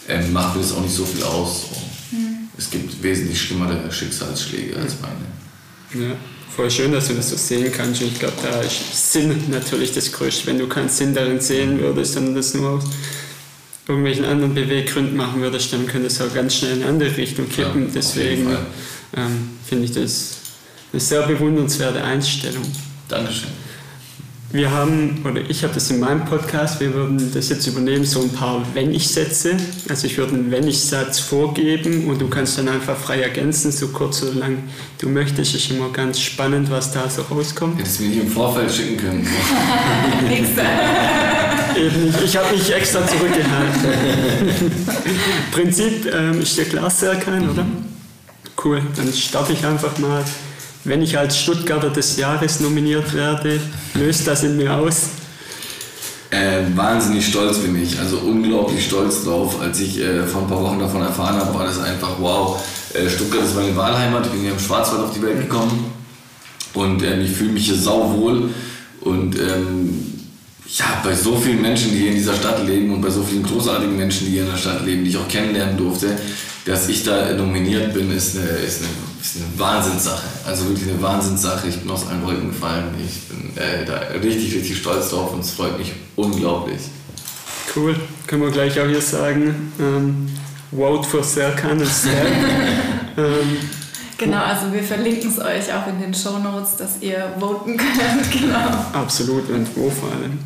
[0.08, 1.62] ähm, macht mir das auch nicht so viel aus.
[1.62, 2.16] So.
[2.16, 2.48] Mhm.
[2.56, 6.08] Es gibt wesentlich schlimmere Schicksalsschläge als meine.
[6.08, 6.14] Ja,
[6.54, 8.00] voll schön, dass du das so sehen kannst.
[8.00, 10.46] Und ich glaube, da ist Sinn natürlich das Größte.
[10.46, 12.84] Wenn du keinen Sinn darin sehen würdest, sondern das nur aus
[13.86, 17.48] irgendwelchen anderen Beweggründen machen würdest, dann könnte es auch ganz schnell in eine andere Richtung
[17.48, 17.86] kippen.
[17.86, 18.48] Ja, Deswegen
[19.16, 20.36] ähm, finde ich das
[20.92, 22.64] eine sehr bewundernswerte Einstellung.
[23.08, 23.67] Dankeschön.
[24.50, 28.22] Wir haben, oder ich habe das in meinem Podcast, wir würden das jetzt übernehmen, so
[28.22, 29.56] ein paar Wenn-Ich-Sätze.
[29.90, 34.22] Also ich würde einen Wenn-Ich-Satz vorgeben und du kannst dann einfach frei ergänzen, so kurz
[34.22, 34.62] oder lang
[34.98, 35.54] du möchtest.
[35.54, 37.78] Ist immer ganz spannend, was da so rauskommt.
[37.78, 39.26] Hättest du mir nicht im Vorfeld schicken können.
[41.76, 42.20] Eben nicht.
[42.24, 44.72] Ich habe mich extra zurückgehalten.
[45.52, 47.66] Prinzip ähm, ist dir klar, Serkan, oder?
[48.64, 50.24] Cool, dann starte ich einfach mal.
[50.88, 53.60] Wenn ich als Stuttgarter des Jahres nominiert werde,
[53.92, 55.10] löst das in mir aus?
[56.30, 59.60] Äh, wahnsinnig stolz bin ich, also unglaublich stolz drauf.
[59.60, 62.58] Als ich äh, vor ein paar Wochen davon erfahren habe, war das einfach wow.
[62.94, 65.92] Äh, Stuttgart ist meine Wahlheimat, ich bin hier im Schwarzwald auf die Welt gekommen
[66.72, 68.48] und ähm, ich fühle mich hier sauwohl
[69.02, 70.06] und ähm,
[70.74, 73.42] ja, bei so vielen Menschen, die hier in dieser Stadt leben und bei so vielen
[73.42, 76.16] großartigen Menschen, die hier in der Stadt leben, die ich auch kennenlernen durfte,
[76.64, 78.88] dass ich da nominiert bin, ist eine, ist eine,
[79.20, 80.26] ist eine Wahnsinnssache.
[80.46, 81.68] Also wirklich eine Wahnsinnssache.
[81.68, 82.94] Ich bin aus allen Wolken gefallen.
[83.04, 86.82] Ich bin äh, da richtig, richtig stolz drauf und es freut mich unglaublich.
[87.74, 89.72] Cool, können wir gleich auch hier sagen.
[89.78, 90.28] Ähm,
[90.70, 91.90] vote for Serkan und
[93.16, 93.58] ähm,
[94.18, 98.32] Genau, also wir verlinken es euch auch in den Show Notes, dass ihr voten könnt.
[98.32, 98.84] Genau.
[98.92, 100.38] Absolut und wo vor allem.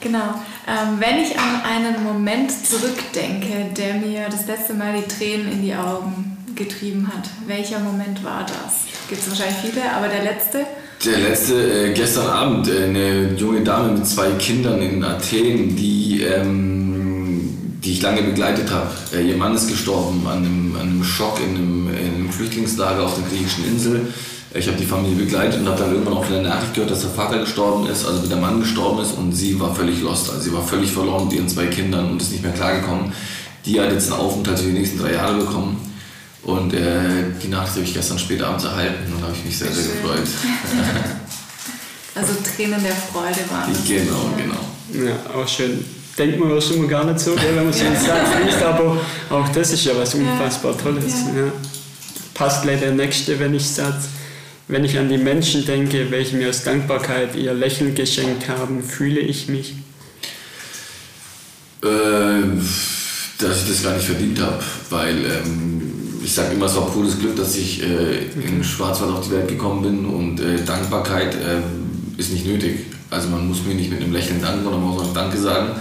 [0.00, 0.34] Genau.
[0.66, 5.62] Ähm, wenn ich an einen Moment zurückdenke, der mir das letzte Mal die Tränen in
[5.62, 8.84] die Augen getrieben hat, welcher Moment war das?
[9.08, 10.66] Gibt es wahrscheinlich viele, aber der letzte?
[11.04, 16.22] Der letzte, äh, gestern Abend, äh, eine junge Dame mit zwei Kindern in Athen, die,
[16.22, 17.50] ähm,
[17.82, 18.90] die ich lange begleitet habe.
[19.12, 23.04] Äh, ihr Mann ist gestorben an einem, an einem Schock in einem, in einem Flüchtlingslager
[23.04, 24.12] auf der griechischen Insel.
[24.54, 27.10] Ich habe die Familie begleitet und habe dann irgendwann auch wieder Nachricht gehört, dass der
[27.10, 30.30] Vater gestorben ist, also der Mann gestorben ist und sie war völlig lost.
[30.30, 33.12] Also sie war völlig verloren mit ihren zwei Kindern und ist nicht mehr klargekommen.
[33.64, 35.91] Die hat jetzt einen Aufenthalt für die nächsten drei Jahre bekommen.
[36.42, 39.56] Und äh, die Nachricht habe ich gestern später abends erhalten und da habe ich mich
[39.56, 40.26] sehr, sehr gefreut.
[42.16, 43.86] also Tränen der Freude waren das.
[43.86, 45.06] Genau, genau.
[45.06, 45.84] Ja, auch schön.
[46.18, 49.00] Denkt man auch immer gar nicht so, wenn man so einen Satz liest, aber
[49.30, 51.14] auch das ist ja was unfassbar Tolles.
[51.34, 51.44] Ja.
[51.44, 51.52] Ja.
[52.34, 54.08] Passt leider der nächste, wenn ich Satz.
[54.68, 59.20] Wenn ich an die Menschen denke, welche mir aus Dankbarkeit ihr Lächeln geschenkt haben, fühle
[59.20, 59.74] ich mich.
[61.82, 61.86] Äh,
[63.38, 67.18] dass ich das gar nicht verdient habe, weil ähm, ich sage immer, es war pures
[67.18, 72.20] Glück, dass ich äh, in Schwarzwald auf die Welt gekommen bin und äh, Dankbarkeit äh,
[72.20, 72.86] ist nicht nötig.
[73.10, 75.72] Also man muss mir nicht mit einem Lächeln danken, sondern man muss auch Danke sagen.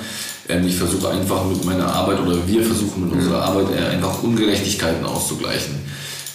[0.50, 4.22] Ähm, ich versuche einfach mit meiner Arbeit oder wir versuchen mit unserer Arbeit äh, einfach
[4.24, 5.76] Ungerechtigkeiten auszugleichen.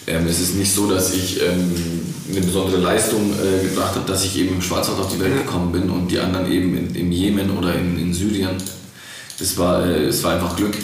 [0.07, 1.75] Ähm, es ist nicht so, dass ich ähm,
[2.31, 5.73] eine besondere Leistung äh, gebracht habe, dass ich eben im Schwarzwald auf die Welt gekommen
[5.73, 8.57] bin und die anderen eben in, im Jemen oder in, in Syrien.
[9.41, 10.75] Es war, äh, es war einfach Glück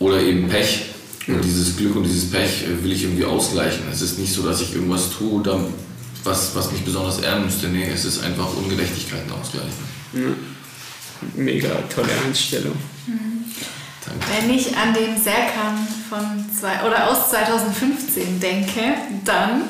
[0.00, 0.86] oder eben Pech.
[1.28, 3.84] Und dieses Glück und dieses Pech äh, will ich irgendwie ausgleichen.
[3.92, 5.42] Es ist nicht so, dass ich irgendwas tue,
[6.24, 7.68] was, was mich besonders ehren müsste.
[7.68, 9.72] Nee, es ist einfach Ungerechtigkeiten ausgleichen.
[10.14, 10.20] Ja.
[11.34, 12.76] Mega tolle Einstellung.
[13.06, 13.44] Mhm.
[14.30, 19.62] Wenn ich an den Serkan von zwei, oder aus 2015 denke, dann.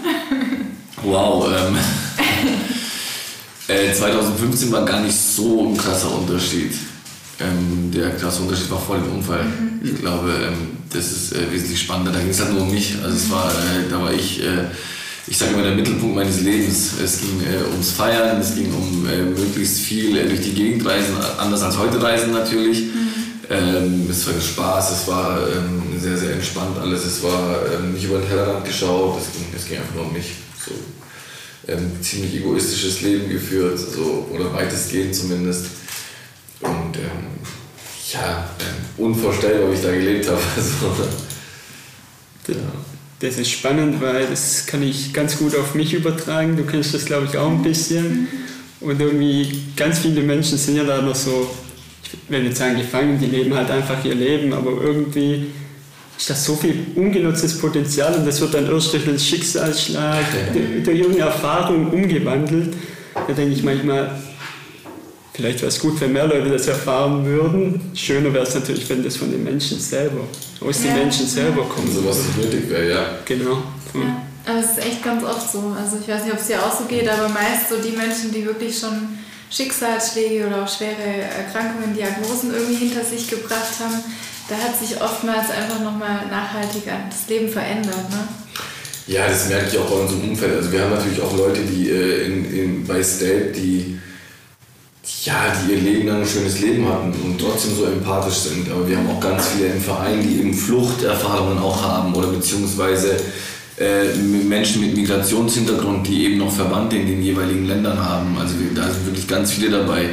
[1.03, 1.77] wow, ähm,
[3.75, 6.73] äh, 2015 war gar nicht so ein krasser Unterschied.
[7.41, 9.45] Ähm, der krasse Unterschied war vor dem Unfall.
[9.45, 9.81] Mhm.
[9.83, 12.13] Ich glaube, ähm, das ist äh, wesentlich spannender.
[12.13, 12.97] Da ging es halt nur um mich.
[13.03, 14.65] Also es war, äh, da war ich, äh,
[15.27, 16.95] ich sage immer, der Mittelpunkt meines Lebens.
[17.03, 20.85] Es ging äh, ums Feiern, es ging um äh, möglichst viel äh, durch die Gegend
[20.85, 22.87] reisen, anders als heute reisen natürlich.
[22.87, 23.09] Mhm.
[23.51, 27.05] Ähm, es war Spaß, es war ähm, sehr, sehr entspannt alles.
[27.05, 30.13] Es war ähm, nicht über den Tellerrand geschaut, es ging, es ging einfach nur um
[30.13, 30.33] mich.
[30.67, 30.73] So,
[31.73, 35.67] ähm, ziemlich egoistisches Leben geführt, so, oder weitestgehend zumindest.
[36.99, 37.39] Ähm,
[38.13, 40.41] ja, ähm, unvorstellbar, wie ich da gelebt habe.
[40.57, 40.73] Also,
[42.49, 42.55] ja.
[43.21, 46.57] Das ist spannend, weil das kann ich ganz gut auf mich übertragen.
[46.57, 48.29] Du kennst das, glaube ich, auch ein bisschen.
[48.81, 51.51] Und irgendwie ganz viele Menschen sind ja da noch so,
[52.05, 55.47] ich will nicht sagen gefangen, die leben halt einfach ihr Leben, aber irgendwie
[56.17, 60.25] ist das so viel ungenutztes Potenzial und das wird dann erst durch einen Schicksalsschlag,
[60.85, 62.75] durch irgendeine Erfahrung umgewandelt.
[63.15, 64.11] Da denke ich manchmal,
[65.39, 67.93] Vielleicht wäre es gut, wenn mehr Leute das erfahren würden.
[67.95, 70.23] Schöner wäre es natürlich, wenn das von den Menschen selber,
[70.61, 70.91] aus ja.
[70.91, 71.93] den Menschen selber kommt.
[71.93, 73.07] So was nicht nötig wäre, ja.
[73.25, 73.63] Genau.
[73.95, 75.77] Ja, aber es ist echt ganz oft so.
[75.81, 78.33] Also ich weiß nicht, ob es dir auch so geht, aber meist so die Menschen,
[78.33, 79.17] die wirklich schon
[79.49, 84.03] Schicksalsschläge oder auch schwere Erkrankungen, Diagnosen irgendwie hinter sich gebracht haben,
[84.49, 88.11] da hat sich oftmals einfach nochmal nachhaltig das Leben verändert.
[88.11, 88.27] Ne?
[89.07, 90.57] Ja, das merke ich auch bei unserem Umfeld.
[90.57, 94.01] Also wir haben natürlich auch Leute, die äh, in, in, bei State, die
[95.25, 98.71] ja, die ihr Leben lang ein schönes Leben hatten und trotzdem so empathisch sind.
[98.71, 103.17] Aber wir haben auch ganz viele im Verein, die eben Fluchterfahrungen auch haben oder beziehungsweise
[103.79, 108.37] äh, Menschen mit Migrationshintergrund, die eben noch Verwandte in den jeweiligen Ländern haben.
[108.39, 110.11] Also da sind wirklich ganz viele dabei,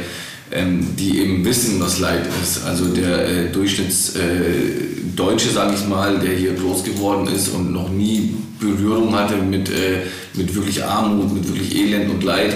[0.50, 2.64] ähm, die eben wissen, was Leid ist.
[2.64, 7.90] Also der äh, Durchschnittsdeutsche, äh, sage ich mal, der hier groß geworden ist und noch
[7.90, 10.02] nie Berührung hatte mit, äh,
[10.34, 12.54] mit wirklich Armut, mit wirklich Elend und Leid,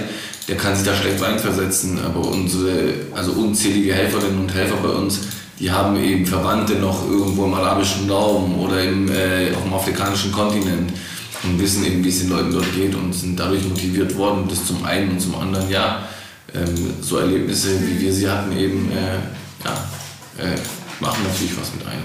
[0.51, 2.05] der kann sich da schlecht reinversetzen.
[2.05, 5.21] Aber unsere, also unzählige Helferinnen und Helfer bei uns,
[5.61, 10.33] die haben eben Verwandte noch irgendwo im arabischen Raum oder im, äh, auf dem afrikanischen
[10.33, 10.93] Kontinent
[11.45, 14.67] und wissen eben, wie es den Leuten dort geht und sind dadurch motiviert worden, das
[14.67, 16.09] zum einen und zum anderen, ja,
[16.53, 19.19] ähm, so Erlebnisse, wie wir sie hatten, eben, äh,
[19.65, 20.59] ja, äh,
[20.99, 22.03] machen natürlich was mit einem.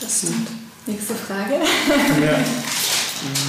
[0.00, 0.48] Das stimmt.
[0.86, 1.54] Nächste Frage.
[2.24, 2.38] Ja.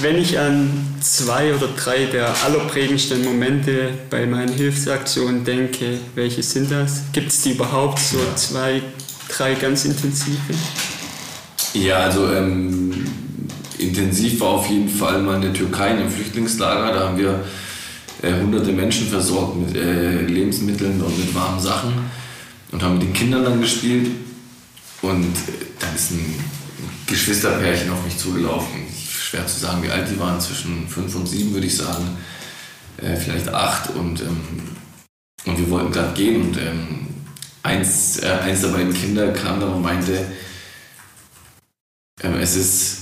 [0.00, 6.70] Wenn ich an zwei oder drei der allerprägendsten Momente bei meinen Hilfsaktionen denke, welche sind
[6.70, 7.02] das?
[7.12, 8.82] Gibt es die überhaupt so zwei,
[9.28, 10.38] drei ganz intensive?
[11.72, 13.04] Ja, also ähm,
[13.78, 16.92] intensiv war auf jeden Fall mal in der Türkei in einem Flüchtlingslager.
[16.92, 17.44] Da haben wir
[18.22, 21.92] äh, hunderte Menschen versorgt mit äh, Lebensmitteln und mit warmen Sachen
[22.70, 24.08] und haben mit den Kindern dann gespielt.
[25.02, 26.38] Und äh, dann ist ein
[27.08, 28.84] Geschwisterpärchen auf mich zugelaufen
[29.34, 32.16] schwer zu sagen, wie alt die waren, zwischen fünf und sieben würde ich sagen,
[32.98, 34.40] äh, vielleicht acht und, ähm,
[35.46, 37.06] und wir wollten gerade gehen und ähm,
[37.62, 40.26] eins, äh, eins der beiden Kinder kam dann und meinte,
[42.22, 42.98] ähm, es ist,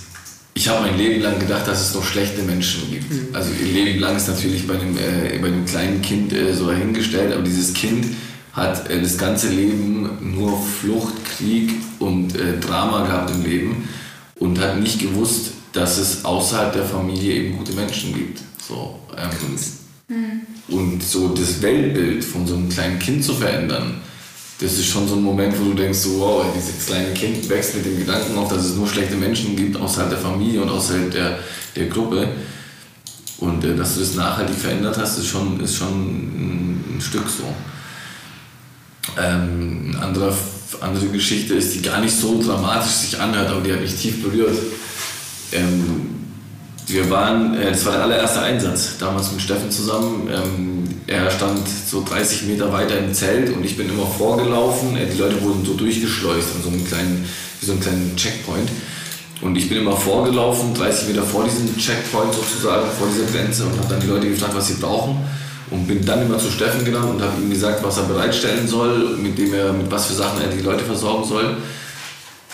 [0.55, 3.11] ich habe mein Leben lang gedacht, dass es noch schlechte Menschen gibt.
[3.11, 3.35] Mhm.
[3.35, 6.67] Also ihr Leben lang ist natürlich bei einem, äh, bei einem kleinen Kind äh, so
[6.67, 8.07] dahingestellt, aber dieses Kind
[8.55, 13.89] hat äh, das ganze Leben nur Flucht, Krieg und äh, Drama gehabt im Leben
[14.37, 18.41] und hat nicht gewusst, dass es außerhalb der Familie eben gute Menschen gibt.
[18.67, 20.41] So, ähm, mhm.
[20.69, 24.01] Und so das Weltbild von so einem kleinen Kind zu verändern,
[24.63, 27.75] das ist schon so ein Moment, wo du denkst, so, wow, dieses kleine Kind wächst
[27.75, 31.11] mit dem Gedanken auf, dass es nur schlechte Menschen gibt außerhalb der Familie und außerhalb
[31.11, 31.41] der,
[31.75, 32.29] der Gruppe.
[33.39, 37.25] Und äh, dass du das nachhaltig verändert hast, ist schon, ist schon ein, ein Stück
[37.29, 37.43] so.
[39.21, 40.33] Ähm, eine andere,
[40.81, 44.23] andere Geschichte ist, die gar nicht so dramatisch sich anhört, aber die hat mich tief
[44.23, 44.57] berührt.
[45.53, 46.23] Ähm,
[46.87, 50.29] wir waren, äh, das war der allererste Einsatz, damals mit Steffen zusammen.
[50.31, 54.97] Ähm, er stand so 30 Meter weiter im Zelt und ich bin immer vorgelaufen.
[54.97, 57.25] Äh, die Leute wurden so durchgeschleust an so einem kleinen,
[57.61, 58.69] so einem kleinen Checkpoint.
[59.41, 63.77] Und ich bin immer vorgelaufen, 30 Meter vor diesem Checkpoint sozusagen, vor dieser Grenze und
[63.79, 65.17] habe dann die Leute gefragt, was sie brauchen.
[65.71, 69.17] Und bin dann immer zu Steffen gegangen und habe ihm gesagt, was er bereitstellen soll,
[69.17, 71.57] mit dem er, mit was für Sachen er die Leute versorgen soll.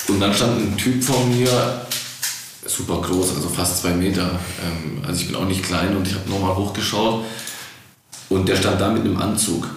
[0.07, 1.49] Und dann stand ein Typ vor mir,
[2.69, 4.39] super groß, also fast zwei Meter.
[4.63, 7.25] Ähm, also ich bin auch nicht klein und ich habe nochmal hochgeschaut
[8.29, 9.69] und der stand da mit einem Anzug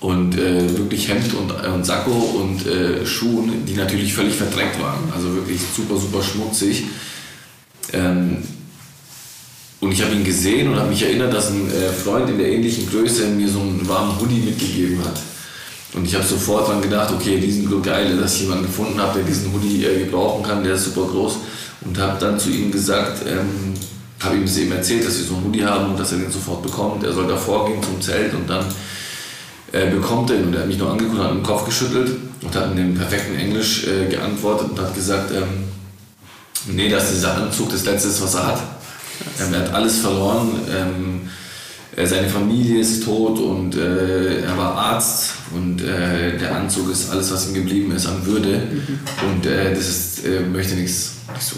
[0.00, 4.80] und äh, wirklich Hemd und, äh, und Sakko und äh, Schuhen, die natürlich völlig verdreckt
[4.80, 6.84] waren, also wirklich super, super schmutzig.
[7.92, 8.38] Ähm,
[9.80, 12.48] und ich habe ihn gesehen und habe mich erinnert, dass ein äh, Freund in der
[12.48, 15.20] ähnlichen Größe mir so einen warmen Hoodie mitgegeben hat.
[15.94, 19.00] Und ich habe sofort dran gedacht, okay, die sind so geil, dass ich jemanden gefunden
[19.00, 21.36] habe, der diesen Hoodie äh, gebrauchen kann, der ist super groß.
[21.80, 23.72] Und habe dann zu ihm gesagt, ähm,
[24.20, 26.62] habe ihm eben erzählt, dass wir so einen Hoodie haben und dass er den sofort
[26.62, 27.04] bekommt.
[27.04, 28.66] Er soll davor gehen zum Zelt und dann
[29.72, 30.48] äh, bekommt er ihn.
[30.48, 33.36] Und er hat mich nur angeguckt, hat den Kopf geschüttelt und hat in dem perfekten
[33.36, 35.64] Englisch äh, geantwortet und hat gesagt, ähm,
[36.66, 38.60] nee, dass dieser Anzug das Letzte ist, was er hat.
[39.40, 40.50] Ähm, er hat alles verloren.
[40.70, 41.47] Ähm, äh,
[42.06, 47.32] seine Familie ist tot und äh, er war Arzt und äh, der Anzug ist alles,
[47.32, 48.60] was ihm geblieben ist an Würde.
[48.70, 48.98] Mhm.
[49.28, 51.56] Und äh, das ist, äh, möchte nichts so.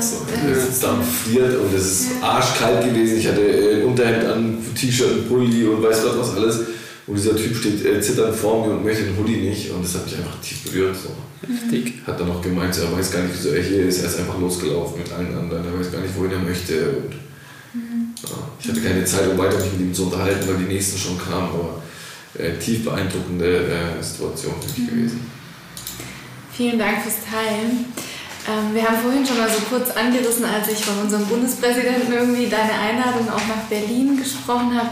[0.00, 3.18] So, er sitzt da und friert und es ist arschkalt gewesen.
[3.18, 6.60] Ich hatte ein Unterhemd an, T-Shirt, Pulli und weiß Gott was alles.
[7.06, 9.70] Und dieser Typ steht äh, zitternd vor mir und möchte den Hoodie nicht.
[9.70, 10.96] Und das hat mich einfach tief berührt.
[10.96, 11.10] So.
[11.46, 11.94] Heftig.
[12.06, 14.02] Hat dann noch gemeint, er weiß gar nicht, wieso er hier ist.
[14.02, 15.64] Er ist einfach losgelaufen mit allen anderen.
[15.64, 16.90] Er weiß gar nicht, wohin er möchte.
[16.90, 17.12] Und
[17.74, 17.80] ja,
[18.60, 21.18] ich hatte keine Zeit, um weiter mich mit ihm zu unterhalten, weil die nächsten schon
[21.18, 21.82] kamen, aber
[22.38, 24.96] äh, tief beeindruckende äh, Situation für mich mhm.
[24.96, 25.30] gewesen.
[26.52, 27.86] Vielen Dank fürs Teilen.
[28.48, 32.48] Ähm, wir haben vorhin schon mal so kurz angerissen, als ich von unserem Bundespräsidenten irgendwie
[32.48, 34.90] deine Einladung auch nach Berlin gesprochen habe.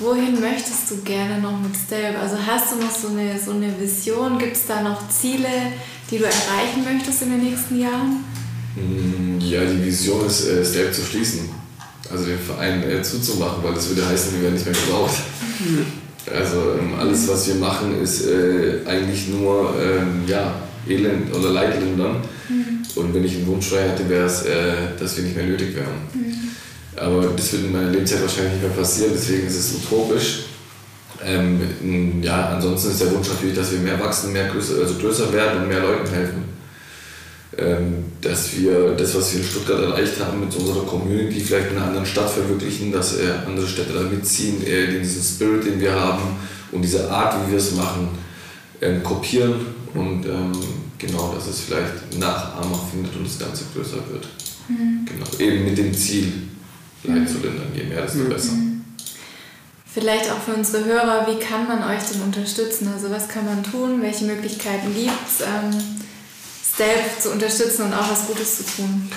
[0.00, 2.16] Wohin möchtest du gerne noch mit Stelb?
[2.20, 4.38] Also hast du noch so eine, so eine Vision?
[4.38, 5.48] Gibt es da noch Ziele,
[6.10, 8.24] die du erreichen möchtest in den nächsten Jahren?
[8.76, 11.57] Mm, ja, die Vision ist, äh, Stelb zu schließen
[12.10, 15.16] also den Verein äh, zuzumachen, weil das würde heißen, wir werden nicht mehr gebraucht.
[16.34, 20.54] Also ähm, alles, was wir machen, ist äh, eigentlich nur ähm, ja,
[20.86, 22.16] Elend oder Leidlindern.
[22.48, 22.82] Mhm.
[22.94, 25.74] Und wenn ich einen Wunsch frei hätte, wäre es, äh, dass wir nicht mehr nötig
[25.74, 25.86] wären.
[26.14, 26.34] Mhm.
[26.96, 30.40] Aber das wird in meiner Lebzeit wahrscheinlich nicht mehr passieren, deswegen ist es utopisch.
[31.24, 35.32] Ähm, ja, ansonsten ist der Wunsch natürlich, dass wir mehr wachsen, mehr größer, also größer
[35.32, 36.57] werden und mehr Leuten helfen.
[37.56, 41.76] Ähm, dass wir das, was wir in Stuttgart erreicht haben, mit unserer Community vielleicht in
[41.76, 46.36] einer anderen Stadt verwirklichen, dass andere Städte da mitziehen, diesen Spirit, den wir haben
[46.72, 48.08] und diese Art, wie wir es machen,
[48.80, 49.54] ähm, kopieren
[49.94, 50.52] und ähm,
[50.98, 54.28] genau, dass es vielleicht Nachahmer findet und das Ganze größer wird.
[54.68, 55.04] Mhm.
[55.04, 56.32] Genau, eben mit dem Ziel,
[57.04, 58.28] Leid zu lindern, je mehr, desto mhm.
[58.28, 58.52] besser.
[59.92, 62.88] Vielleicht auch für unsere Hörer, wie kann man euch denn unterstützen?
[62.92, 64.00] Also was kann man tun?
[64.02, 65.44] Welche Möglichkeiten gibt es?
[66.78, 69.10] Selbst zu unterstützen und auch was Gutes zu tun?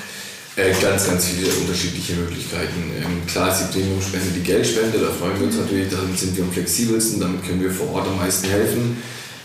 [0.56, 2.92] Äh, ganz, ganz viele unterschiedliche Möglichkeiten.
[2.98, 6.44] Ähm, klar ist die Premium-Spende die Geldspende, da freuen wir uns natürlich, damit sind wir
[6.44, 8.98] am flexibelsten, damit können wir vor Ort am meisten helfen.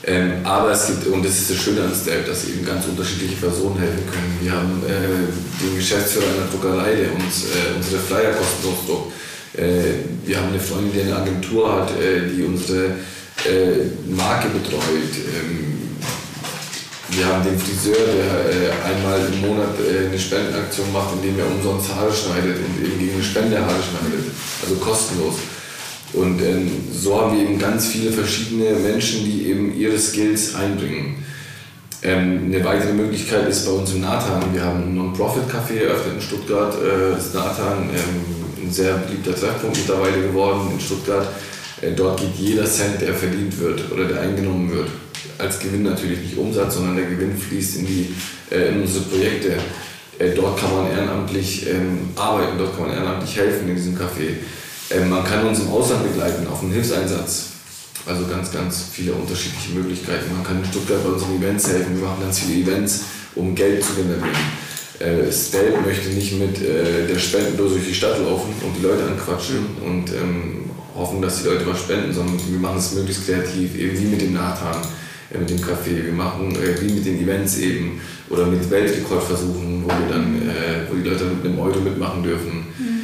[0.05, 3.37] Ähm, aber es gibt, und das ist das Schöne an Step, dass eben ganz unterschiedliche
[3.37, 4.38] Personen helfen können.
[4.40, 9.12] Wir haben äh, den Geschäftsführer einer Druckerei, der uns äh, unsere Flyer kostenlos druckt.
[9.59, 12.96] Äh, wir haben eine Freundin, die eine Agentur hat, äh, die unsere
[13.44, 15.12] äh, Marke betreut.
[15.37, 15.65] Ähm,
[17.16, 21.46] wir haben den Friseur, der äh, einmal im Monat äh, eine Spendenaktion macht, indem er
[21.46, 24.26] umsonst Haare schneidet und eben gegen eine Spende Haare schneidet.
[24.62, 25.37] Also kostenlos.
[26.12, 31.24] Und ähm, so haben wir eben ganz viele verschiedene Menschen, die eben ihre Skills einbringen.
[32.02, 34.42] Ähm, eine weitere Möglichkeit ist bei uns im Nathan.
[34.52, 36.74] Wir haben ein Non-Profit-Café eröffnet in Stuttgart.
[36.74, 41.26] Äh, das Nathan, ähm, ein sehr beliebter Treffpunkt mittlerweile geworden in Stuttgart.
[41.81, 44.88] Äh, dort geht jeder Cent, der verdient wird oder der eingenommen wird,
[45.38, 48.14] als Gewinn natürlich nicht Umsatz, sondern der Gewinn fließt in, die,
[48.51, 49.57] äh, in unsere Projekte.
[50.18, 54.37] Äh, dort kann man ehrenamtlich ähm, arbeiten, dort kann man ehrenamtlich helfen in diesem Café.
[54.90, 57.51] Ähm, man kann uns im Ausland begleiten auf einen Hilfseinsatz.
[58.07, 60.33] Also ganz, ganz viele unterschiedliche Möglichkeiten.
[60.33, 61.96] Man kann in Stuttgart bei unseren Events helfen.
[61.99, 63.01] Wir machen ganz viele Events,
[63.35, 64.31] um Geld zu generieren.
[65.01, 69.05] Äh, Stelp möchte nicht mit äh, der Spendendose durch die Stadt laufen und die Leute
[69.05, 73.77] anquatschen und ähm, hoffen, dass die Leute was spenden, sondern wir machen es möglichst kreativ,
[73.77, 74.77] eben wie mit dem Nathan
[75.30, 76.04] mit dem Café.
[76.04, 80.88] Wir machen äh, wie mit den Events eben oder mit Weltrekordversuchen, wo wir dann, äh,
[80.88, 82.66] wo die Leute mit einem Euro mitmachen dürfen.
[82.78, 82.96] Mhm.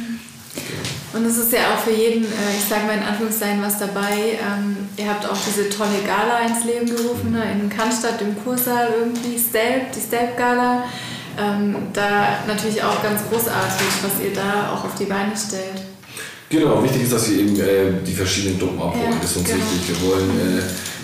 [1.13, 4.39] Und es ist ja auch für jeden, äh, ich sage mal in Anführungszeichen, was dabei.
[4.41, 7.43] Ähm, ihr habt auch diese tolle Gala ins Leben gerufen, ne?
[7.51, 10.85] in Cannstatt im Kursaal irgendwie, Stelp, die Stelp-Gala.
[11.37, 15.81] Ähm, da natürlich auch ganz großartig, was ihr da auch auf die Beine stellt.
[16.49, 19.11] Genau, wichtig ist, dass wir eben äh, die verschiedenen Gruppen abholen.
[19.11, 19.59] Ja, das ist uns genau.
[19.59, 19.89] wichtig.
[19.89, 20.61] Wir wollen äh,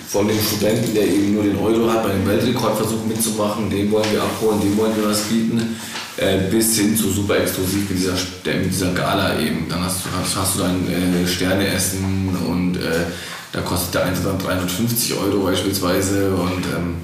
[0.10, 4.12] von dem Studenten, der eben nur den Euro hat, bei dem Weltrekordversuch mitzumachen, den wollen
[4.12, 5.76] wir abholen, dem wollen wir was bieten,
[6.18, 9.68] äh, bis hin zu super exklusiv mit dieser, mit dieser Gala eben.
[9.70, 13.06] Dann hast du, hast, hast du dein äh, Sterneessen und äh,
[13.52, 16.96] da kostet der Eintritt dann 350 Euro beispielsweise und ähm,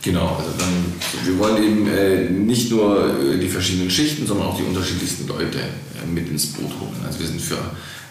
[0.00, 4.56] genau, also dann, wir wollen eben äh, nicht nur äh, die verschiedenen Schichten, sondern auch
[4.56, 7.04] die unterschiedlichsten Leute äh, mit ins Boot holen.
[7.04, 7.58] Also wir sind für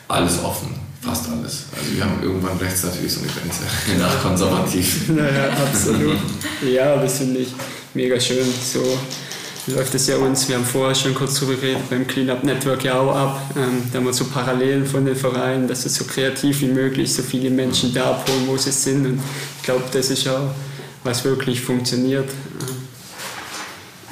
[0.09, 0.92] alles offen.
[1.03, 1.65] Fast alles.
[1.75, 3.63] Also wir haben irgendwann rechts natürlich so eine Grenze.
[3.99, 5.09] Nach konservativ.
[5.09, 6.17] Naja, absolut.
[6.65, 7.49] ja, das finde ich
[7.93, 8.47] mega schön.
[8.63, 8.81] So
[9.67, 12.99] läuft es ja uns, wir haben vorher schon kurz drüber geredet, beim Cleanup Network ja
[12.99, 13.41] auch ab.
[13.57, 17.13] Ähm, da haben wir so Parallelen von den Vereinen, dass es so kreativ wie möglich,
[17.13, 19.05] so viele Menschen da abholen, wo sie sind.
[19.05, 19.19] Und
[19.57, 20.51] ich glaube, das ist auch,
[21.03, 22.29] was wirklich funktioniert.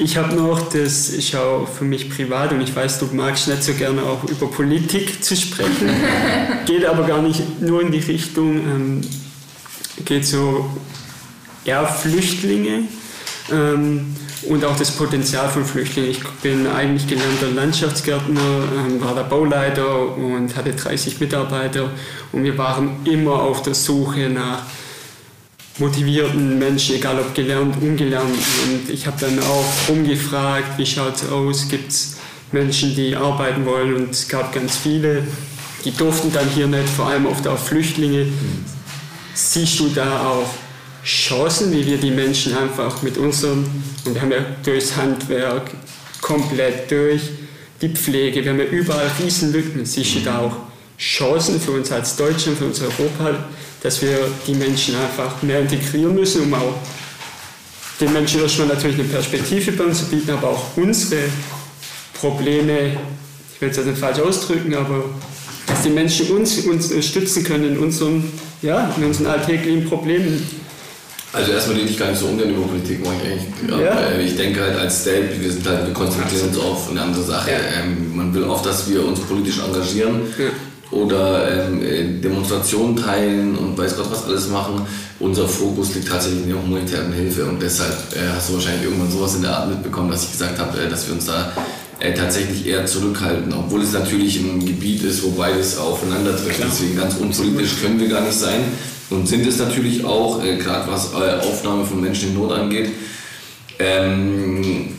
[0.04, 3.62] Ich habe noch, das ist auch für mich privat und ich weiß, du magst nicht
[3.62, 5.92] so gerne auch über Politik zu sprechen.
[6.66, 9.02] geht aber gar nicht nur in die Richtung, ähm,
[10.04, 10.72] geht so,
[11.66, 12.86] ja, Flüchtlinge
[13.52, 14.16] ähm,
[14.50, 16.10] und auch das Potenzial von Flüchtlingen.
[16.10, 18.42] Ich bin eigentlich gelernter Landschaftsgärtner,
[18.76, 21.92] ähm, war der Bauleiter und hatte 30 Mitarbeiter
[22.32, 24.64] und wir waren immer auf der Suche nach
[25.82, 28.38] motivierten Menschen, egal ob gelernt, ungelernt.
[28.66, 32.18] Und ich habe dann auch rumgefragt, wie schaut es aus, gibt es
[32.52, 35.24] Menschen, die arbeiten wollen und es gab ganz viele,
[35.84, 38.28] die durften dann hier nicht, vor allem oft auch Flüchtlinge.
[39.34, 40.50] Siehst du da auch
[41.04, 43.66] Chancen, wie wir die Menschen einfach mit unserem,
[44.06, 45.72] und wir haben ja durchs Handwerk
[46.22, 47.22] komplett durch,
[47.82, 50.71] die Pflege, wir haben ja überall Riesenlücken, siehst du da auch
[51.02, 53.44] Chancen für uns als Deutschland, für uns Europa,
[53.82, 56.76] dass wir die Menschen einfach mehr integrieren müssen, um auch
[58.00, 61.24] den Menschen erstmal natürlich eine Perspektive bei uns zu bieten, aber auch unsere
[62.14, 62.98] Probleme,
[63.56, 65.06] ich will es jetzt nicht falsch ausdrücken, aber
[65.66, 70.46] dass die Menschen uns, uns unterstützen können in unseren, ja, in unseren alltäglichen Problemen.
[71.34, 73.82] Also erstmal rede ich gar nicht so ungern über Politik, mache ich eigentlich.
[73.82, 74.02] Ja.
[74.02, 77.24] Äh, ich denke halt als State, wir sind halt, wir konzentrieren uns auf eine andere
[77.24, 77.52] Sache.
[77.52, 80.22] Ähm, man will oft, dass wir uns politisch engagieren.
[80.38, 80.46] Ja
[80.92, 84.86] oder ähm, äh, Demonstrationen teilen und weiß Gott was alles machen.
[85.20, 89.12] Unser Fokus liegt tatsächlich in der humanitären Hilfe und deshalb äh, hast du wahrscheinlich irgendwann
[89.12, 91.52] sowas in der Art mitbekommen, dass ich gesagt habe, äh, dass wir uns da
[92.00, 96.56] äh, tatsächlich eher zurückhalten, obwohl es natürlich ein Gebiet ist, wo beides aufeinander trifft.
[96.56, 96.70] Klar.
[96.72, 98.62] Deswegen ganz unpolitisch können wir gar nicht sein
[99.10, 102.90] und sind es natürlich auch, äh, gerade was äh, Aufnahme von Menschen in Not angeht.
[103.80, 104.96] Ähm,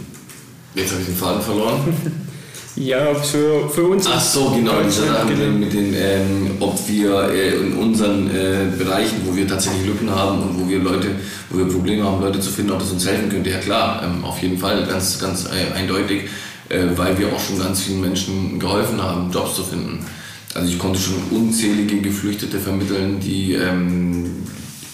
[0.75, 1.81] Jetzt habe ich den Faden verloren.
[2.77, 4.07] Ja, für, für uns.
[4.07, 8.31] Ach so, genau, diese Sache mit den, mit den ähm, ob wir äh, in unseren
[8.31, 11.09] äh, Bereichen, wo wir tatsächlich Lücken haben und wo wir Leute,
[11.51, 13.51] wo wir Probleme haben, Leute zu finden, ob das uns helfen könnte.
[13.51, 16.23] Ja klar, ähm, auf jeden Fall, ganz, ganz äh, eindeutig,
[16.71, 20.07] äh, weil wir auch schon ganz vielen Menschen geholfen haben, Jobs zu finden.
[20.55, 24.45] Also ich konnte schon unzählige Geflüchtete vermitteln, die ähm,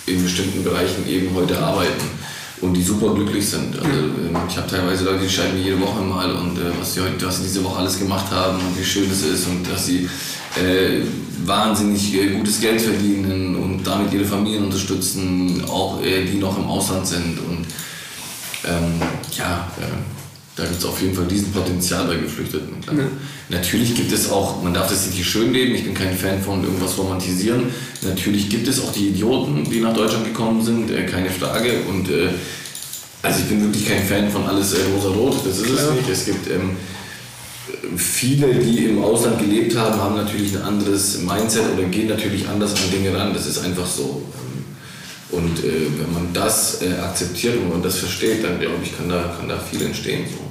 [0.06, 2.17] in bestimmten Bereichen eben heute arbeiten
[2.60, 3.76] und die super glücklich sind.
[3.76, 6.94] Also, ähm, ich habe teilweise Leute, die schreiben mir jede Woche mal und äh, was,
[6.94, 9.70] sie heute, was sie diese Woche alles gemacht haben und wie schön es ist und
[9.70, 10.08] dass sie
[10.56, 11.02] äh,
[11.44, 16.66] wahnsinnig äh, gutes Geld verdienen und damit ihre Familien unterstützen, auch äh, die noch im
[16.66, 17.38] Ausland sind.
[17.38, 17.66] Und
[18.64, 19.00] ähm,
[19.36, 20.17] ja, äh,
[20.58, 22.74] da gibt es auf jeden Fall diesen Potenzial bei Geflüchteten.
[22.84, 23.04] Ja.
[23.48, 26.64] Natürlich gibt es auch, man darf das nicht schön leben, ich bin kein Fan von
[26.64, 27.66] irgendwas romantisieren.
[28.02, 31.82] Natürlich gibt es auch die Idioten, die nach Deutschland gekommen sind, äh, keine Frage.
[31.88, 32.30] Und äh,
[33.22, 35.78] also ich bin wirklich kein Fan von alles äh, rosa-rot, das ist Klar.
[35.78, 36.10] es nicht.
[36.10, 36.70] Es gibt ähm,
[37.96, 42.72] viele, die im Ausland gelebt haben, haben natürlich ein anderes Mindset oder gehen natürlich anders
[42.72, 43.32] an Dinge ran.
[43.32, 44.24] Das ist einfach so.
[45.30, 49.08] Und äh, wenn man das äh, akzeptiert und man das versteht, dann glaube ich, kann
[49.08, 50.24] da, kann da viel entstehen.
[50.26, 50.47] So.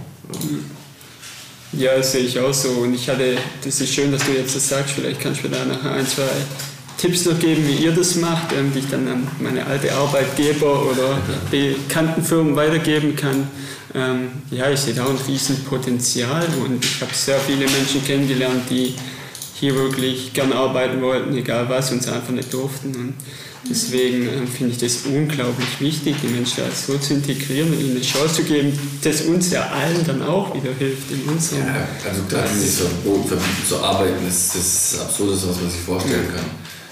[1.73, 1.95] Ja.
[1.97, 2.69] das sehe ich auch so.
[2.69, 4.91] Und ich hatte, das ist schön, dass du jetzt das sagst.
[4.95, 6.30] Vielleicht kannst du mir da nachher ein, zwei
[6.97, 10.84] Tipps noch geben, wie ihr das macht, ähm, die ich dann an meine alte Arbeitgeber
[10.84, 11.21] oder
[11.51, 13.47] bekannten Firmen weitergeben kann.
[13.93, 18.95] Ähm, ja, ich sehe da ein Riesenpotenzial und ich habe sehr viele Menschen kennengelernt, die
[19.59, 22.95] hier wirklich gern arbeiten wollten, egal was, und es einfach nicht durften.
[22.95, 23.13] Und
[23.69, 28.01] Deswegen äh, finde ich das unglaublich wichtig, die Menschen so zu integrieren und ihnen eine
[28.01, 31.65] Chance zu geben, das uns ja allen dann auch wieder hilft in unserem.
[31.65, 36.27] Ja, also da dieses Verbot verbieten zu arbeiten, ist das Absurdeste, was man sich vorstellen
[36.33, 36.45] kann.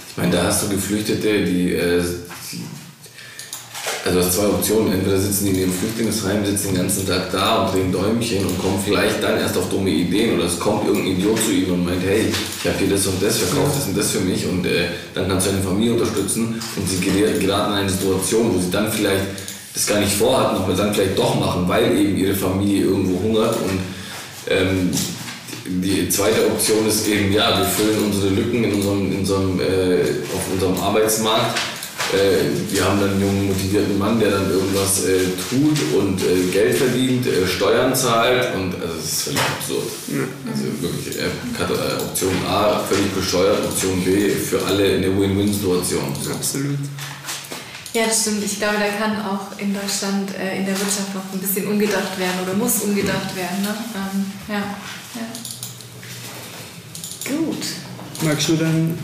[0.09, 2.03] Ich meine, da hast du Geflüchtete, die, äh,
[2.51, 2.63] die
[4.06, 4.93] also du hast zwei Optionen.
[4.93, 8.60] Entweder sitzen die in ihrem Flüchtlingsheim, sitzen den ganzen Tag da und drehen Däumchen und
[8.60, 11.86] kommen vielleicht dann erst auf dumme Ideen oder es kommt irgendein Idiot zu ihnen und
[11.86, 14.66] meint, hey, ich habe hier das und das, verkauft das und das für mich und
[14.66, 18.70] äh, dann kannst du deine Familie unterstützen und sie geraten in eine Situation, wo sie
[18.70, 19.26] dann vielleicht
[19.74, 23.56] das gar nicht vorhatten, aber dann vielleicht doch machen, weil eben ihre Familie irgendwo hungert
[23.56, 23.80] und
[24.49, 24.91] ähm,
[25.66, 30.01] die zweite Option ist eben, ja, wir füllen unsere Lücken in unserem, in unserem, äh,
[30.32, 31.60] auf unserem Arbeitsmarkt
[32.14, 36.51] äh, wir haben dann einen jungen, motivierten Mann, der dann irgendwas äh, tut und äh,
[36.51, 39.88] Geld verdient, äh, Steuern zahlt und also das ist völlig absurd.
[40.51, 46.14] Also wirklich, äh, äh, Option A völlig besteuert, Option B für alle eine Win-Win-Situation.
[46.32, 46.78] Absolut.
[47.93, 48.43] Ja, das stimmt.
[48.43, 52.41] Ich glaube, da kann auch in Deutschland in der Wirtschaft noch ein bisschen umgedacht werden
[52.43, 53.62] oder muss umgedacht werden.
[53.62, 53.74] Ne?
[53.95, 54.64] Ähm, ja,
[55.16, 55.28] ja.
[57.38, 57.66] Gut.
[58.22, 58.97] Magst du dann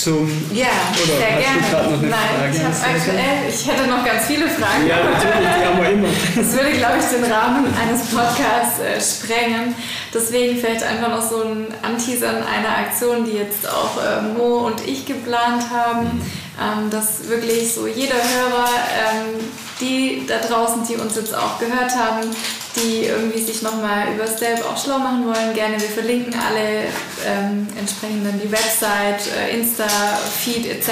[0.00, 0.28] zum.
[0.52, 2.08] Ja, oder sehr gerne.
[2.08, 4.86] Nein, ich, aktuell, ich hätte noch ganz viele Fragen.
[4.86, 6.08] Ja, natürlich, die haben wir immer.
[6.36, 9.74] Das würde, glaube ich, den Rahmen eines Podcasts äh, sprengen.
[10.12, 14.86] Deswegen vielleicht einfach noch so ein Anteasern einer Aktion, die jetzt auch äh, Mo und
[14.86, 16.20] ich geplant haben,
[16.60, 18.68] ähm, dass wirklich so jeder Hörer,
[19.12, 19.40] ähm,
[19.80, 22.28] die da draußen, die uns jetzt auch gehört haben,
[22.76, 25.80] die irgendwie sich nochmal über Stelp auch schlau machen wollen, gerne.
[25.80, 26.84] Wir verlinken alle
[27.26, 30.88] ähm, entsprechend dann die Website, äh, Insta, Feed etc.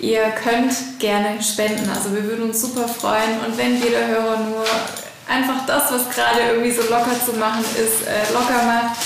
[0.00, 1.88] Ihr könnt gerne spenden.
[1.88, 3.40] Also wir würden uns super freuen.
[3.46, 4.64] Und wenn jeder Hörer nur
[5.28, 8.96] einfach das, was gerade irgendwie so locker zu machen ist, äh, locker macht.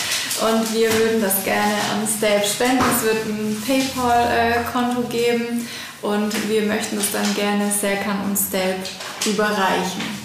[0.41, 2.85] Und wir würden das gerne an Stelp spenden.
[2.97, 5.69] Es wird ein PayPal-Konto geben
[6.03, 8.79] und wir möchten es dann gerne Serkan und Stelp
[9.25, 10.22] überreichen.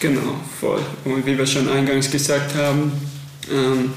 [0.00, 0.80] Genau, voll.
[1.04, 2.92] Und wie wir schon eingangs gesagt haben,
[3.50, 3.92] ähm,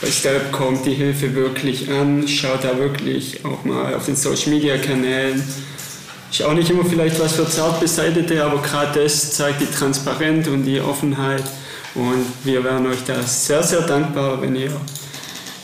[0.00, 2.26] bei Stelp kommt die Hilfe wirklich an.
[2.28, 5.42] Schaut da wirklich auch mal auf den Social Media Kanälen.
[6.30, 10.48] Ist auch nicht immer vielleicht was für zart beseitete, aber gerade das zeigt die Transparenz
[10.48, 11.44] und die Offenheit.
[11.94, 14.72] Und wir wären euch da sehr, sehr dankbar, wenn ihr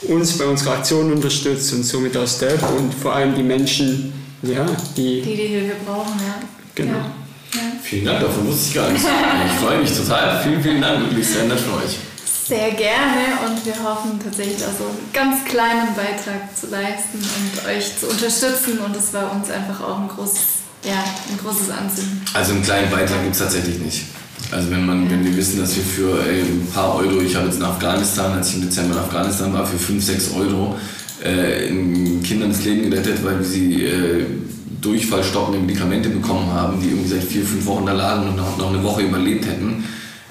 [0.02, 4.12] uns bei unserer Aktion unterstützt und somit auch Step und vor allem die Menschen,
[4.42, 4.64] ja,
[4.96, 6.18] die die, die Hilfe brauchen.
[6.18, 6.40] Ja.
[6.74, 6.92] Genau.
[6.92, 7.21] Ja.
[7.82, 9.06] Vielen Dank, davon wusste ich gar nichts.
[9.06, 10.42] Ich freue mich total.
[10.42, 11.98] Vielen, vielen Dank, wirklich sehr nett von euch.
[12.46, 17.96] Sehr gerne und wir hoffen tatsächlich also einen ganz kleinen Beitrag zu leisten und euch
[17.98, 20.40] zu unterstützen und es war uns einfach auch ein großes,
[20.84, 22.22] ja, ein großes Ansinnen.
[22.34, 24.02] Also einen kleinen Beitrag gibt es tatsächlich nicht.
[24.50, 27.46] Also wenn, man, wenn wir wissen, dass wir für ey, ein paar Euro, ich habe
[27.46, 30.76] jetzt in Afghanistan, als ich im Dezember in Afghanistan war, für 5, 6 Euro
[31.22, 34.26] äh, Kindern das Leben gerettet, weil wir sie äh,
[34.82, 38.82] durchfallstoppende Medikamente bekommen haben, die irgendwie seit vier, fünf Wochen da lagen und noch, eine
[38.82, 39.84] Woche überlebt hätten,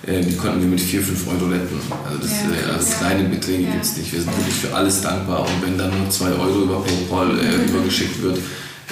[0.05, 1.79] äh, die konnten wir mit vier, fünf Euro retten.
[2.05, 3.71] Also das, ja, äh, also kleine Beträge ja.
[3.71, 4.11] gibt es nicht.
[4.11, 7.43] Wir sind wirklich für alles dankbar und wenn dann nur zwei Euro über PayPal äh,
[7.43, 7.63] mhm.
[7.69, 8.39] übergeschickt wird,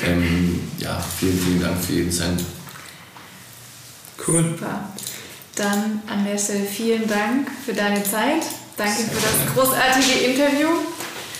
[0.06, 2.42] ähm, ja, vielen, vielen Dank für jeden Cent.
[4.26, 4.44] Cool.
[4.44, 4.90] Super.
[5.56, 8.44] Dann an der Stelle vielen Dank für deine Zeit.
[8.78, 10.70] Danke für das großartige Interview.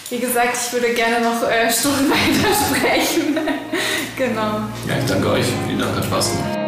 [0.10, 3.38] Wie gesagt, ich würde gerne noch äh, Stunden weiter sprechen.
[4.20, 4.68] Genau.
[4.86, 5.46] Ja, ich danke euch.
[5.66, 6.59] Vielen Dank, hat Spaß gemacht.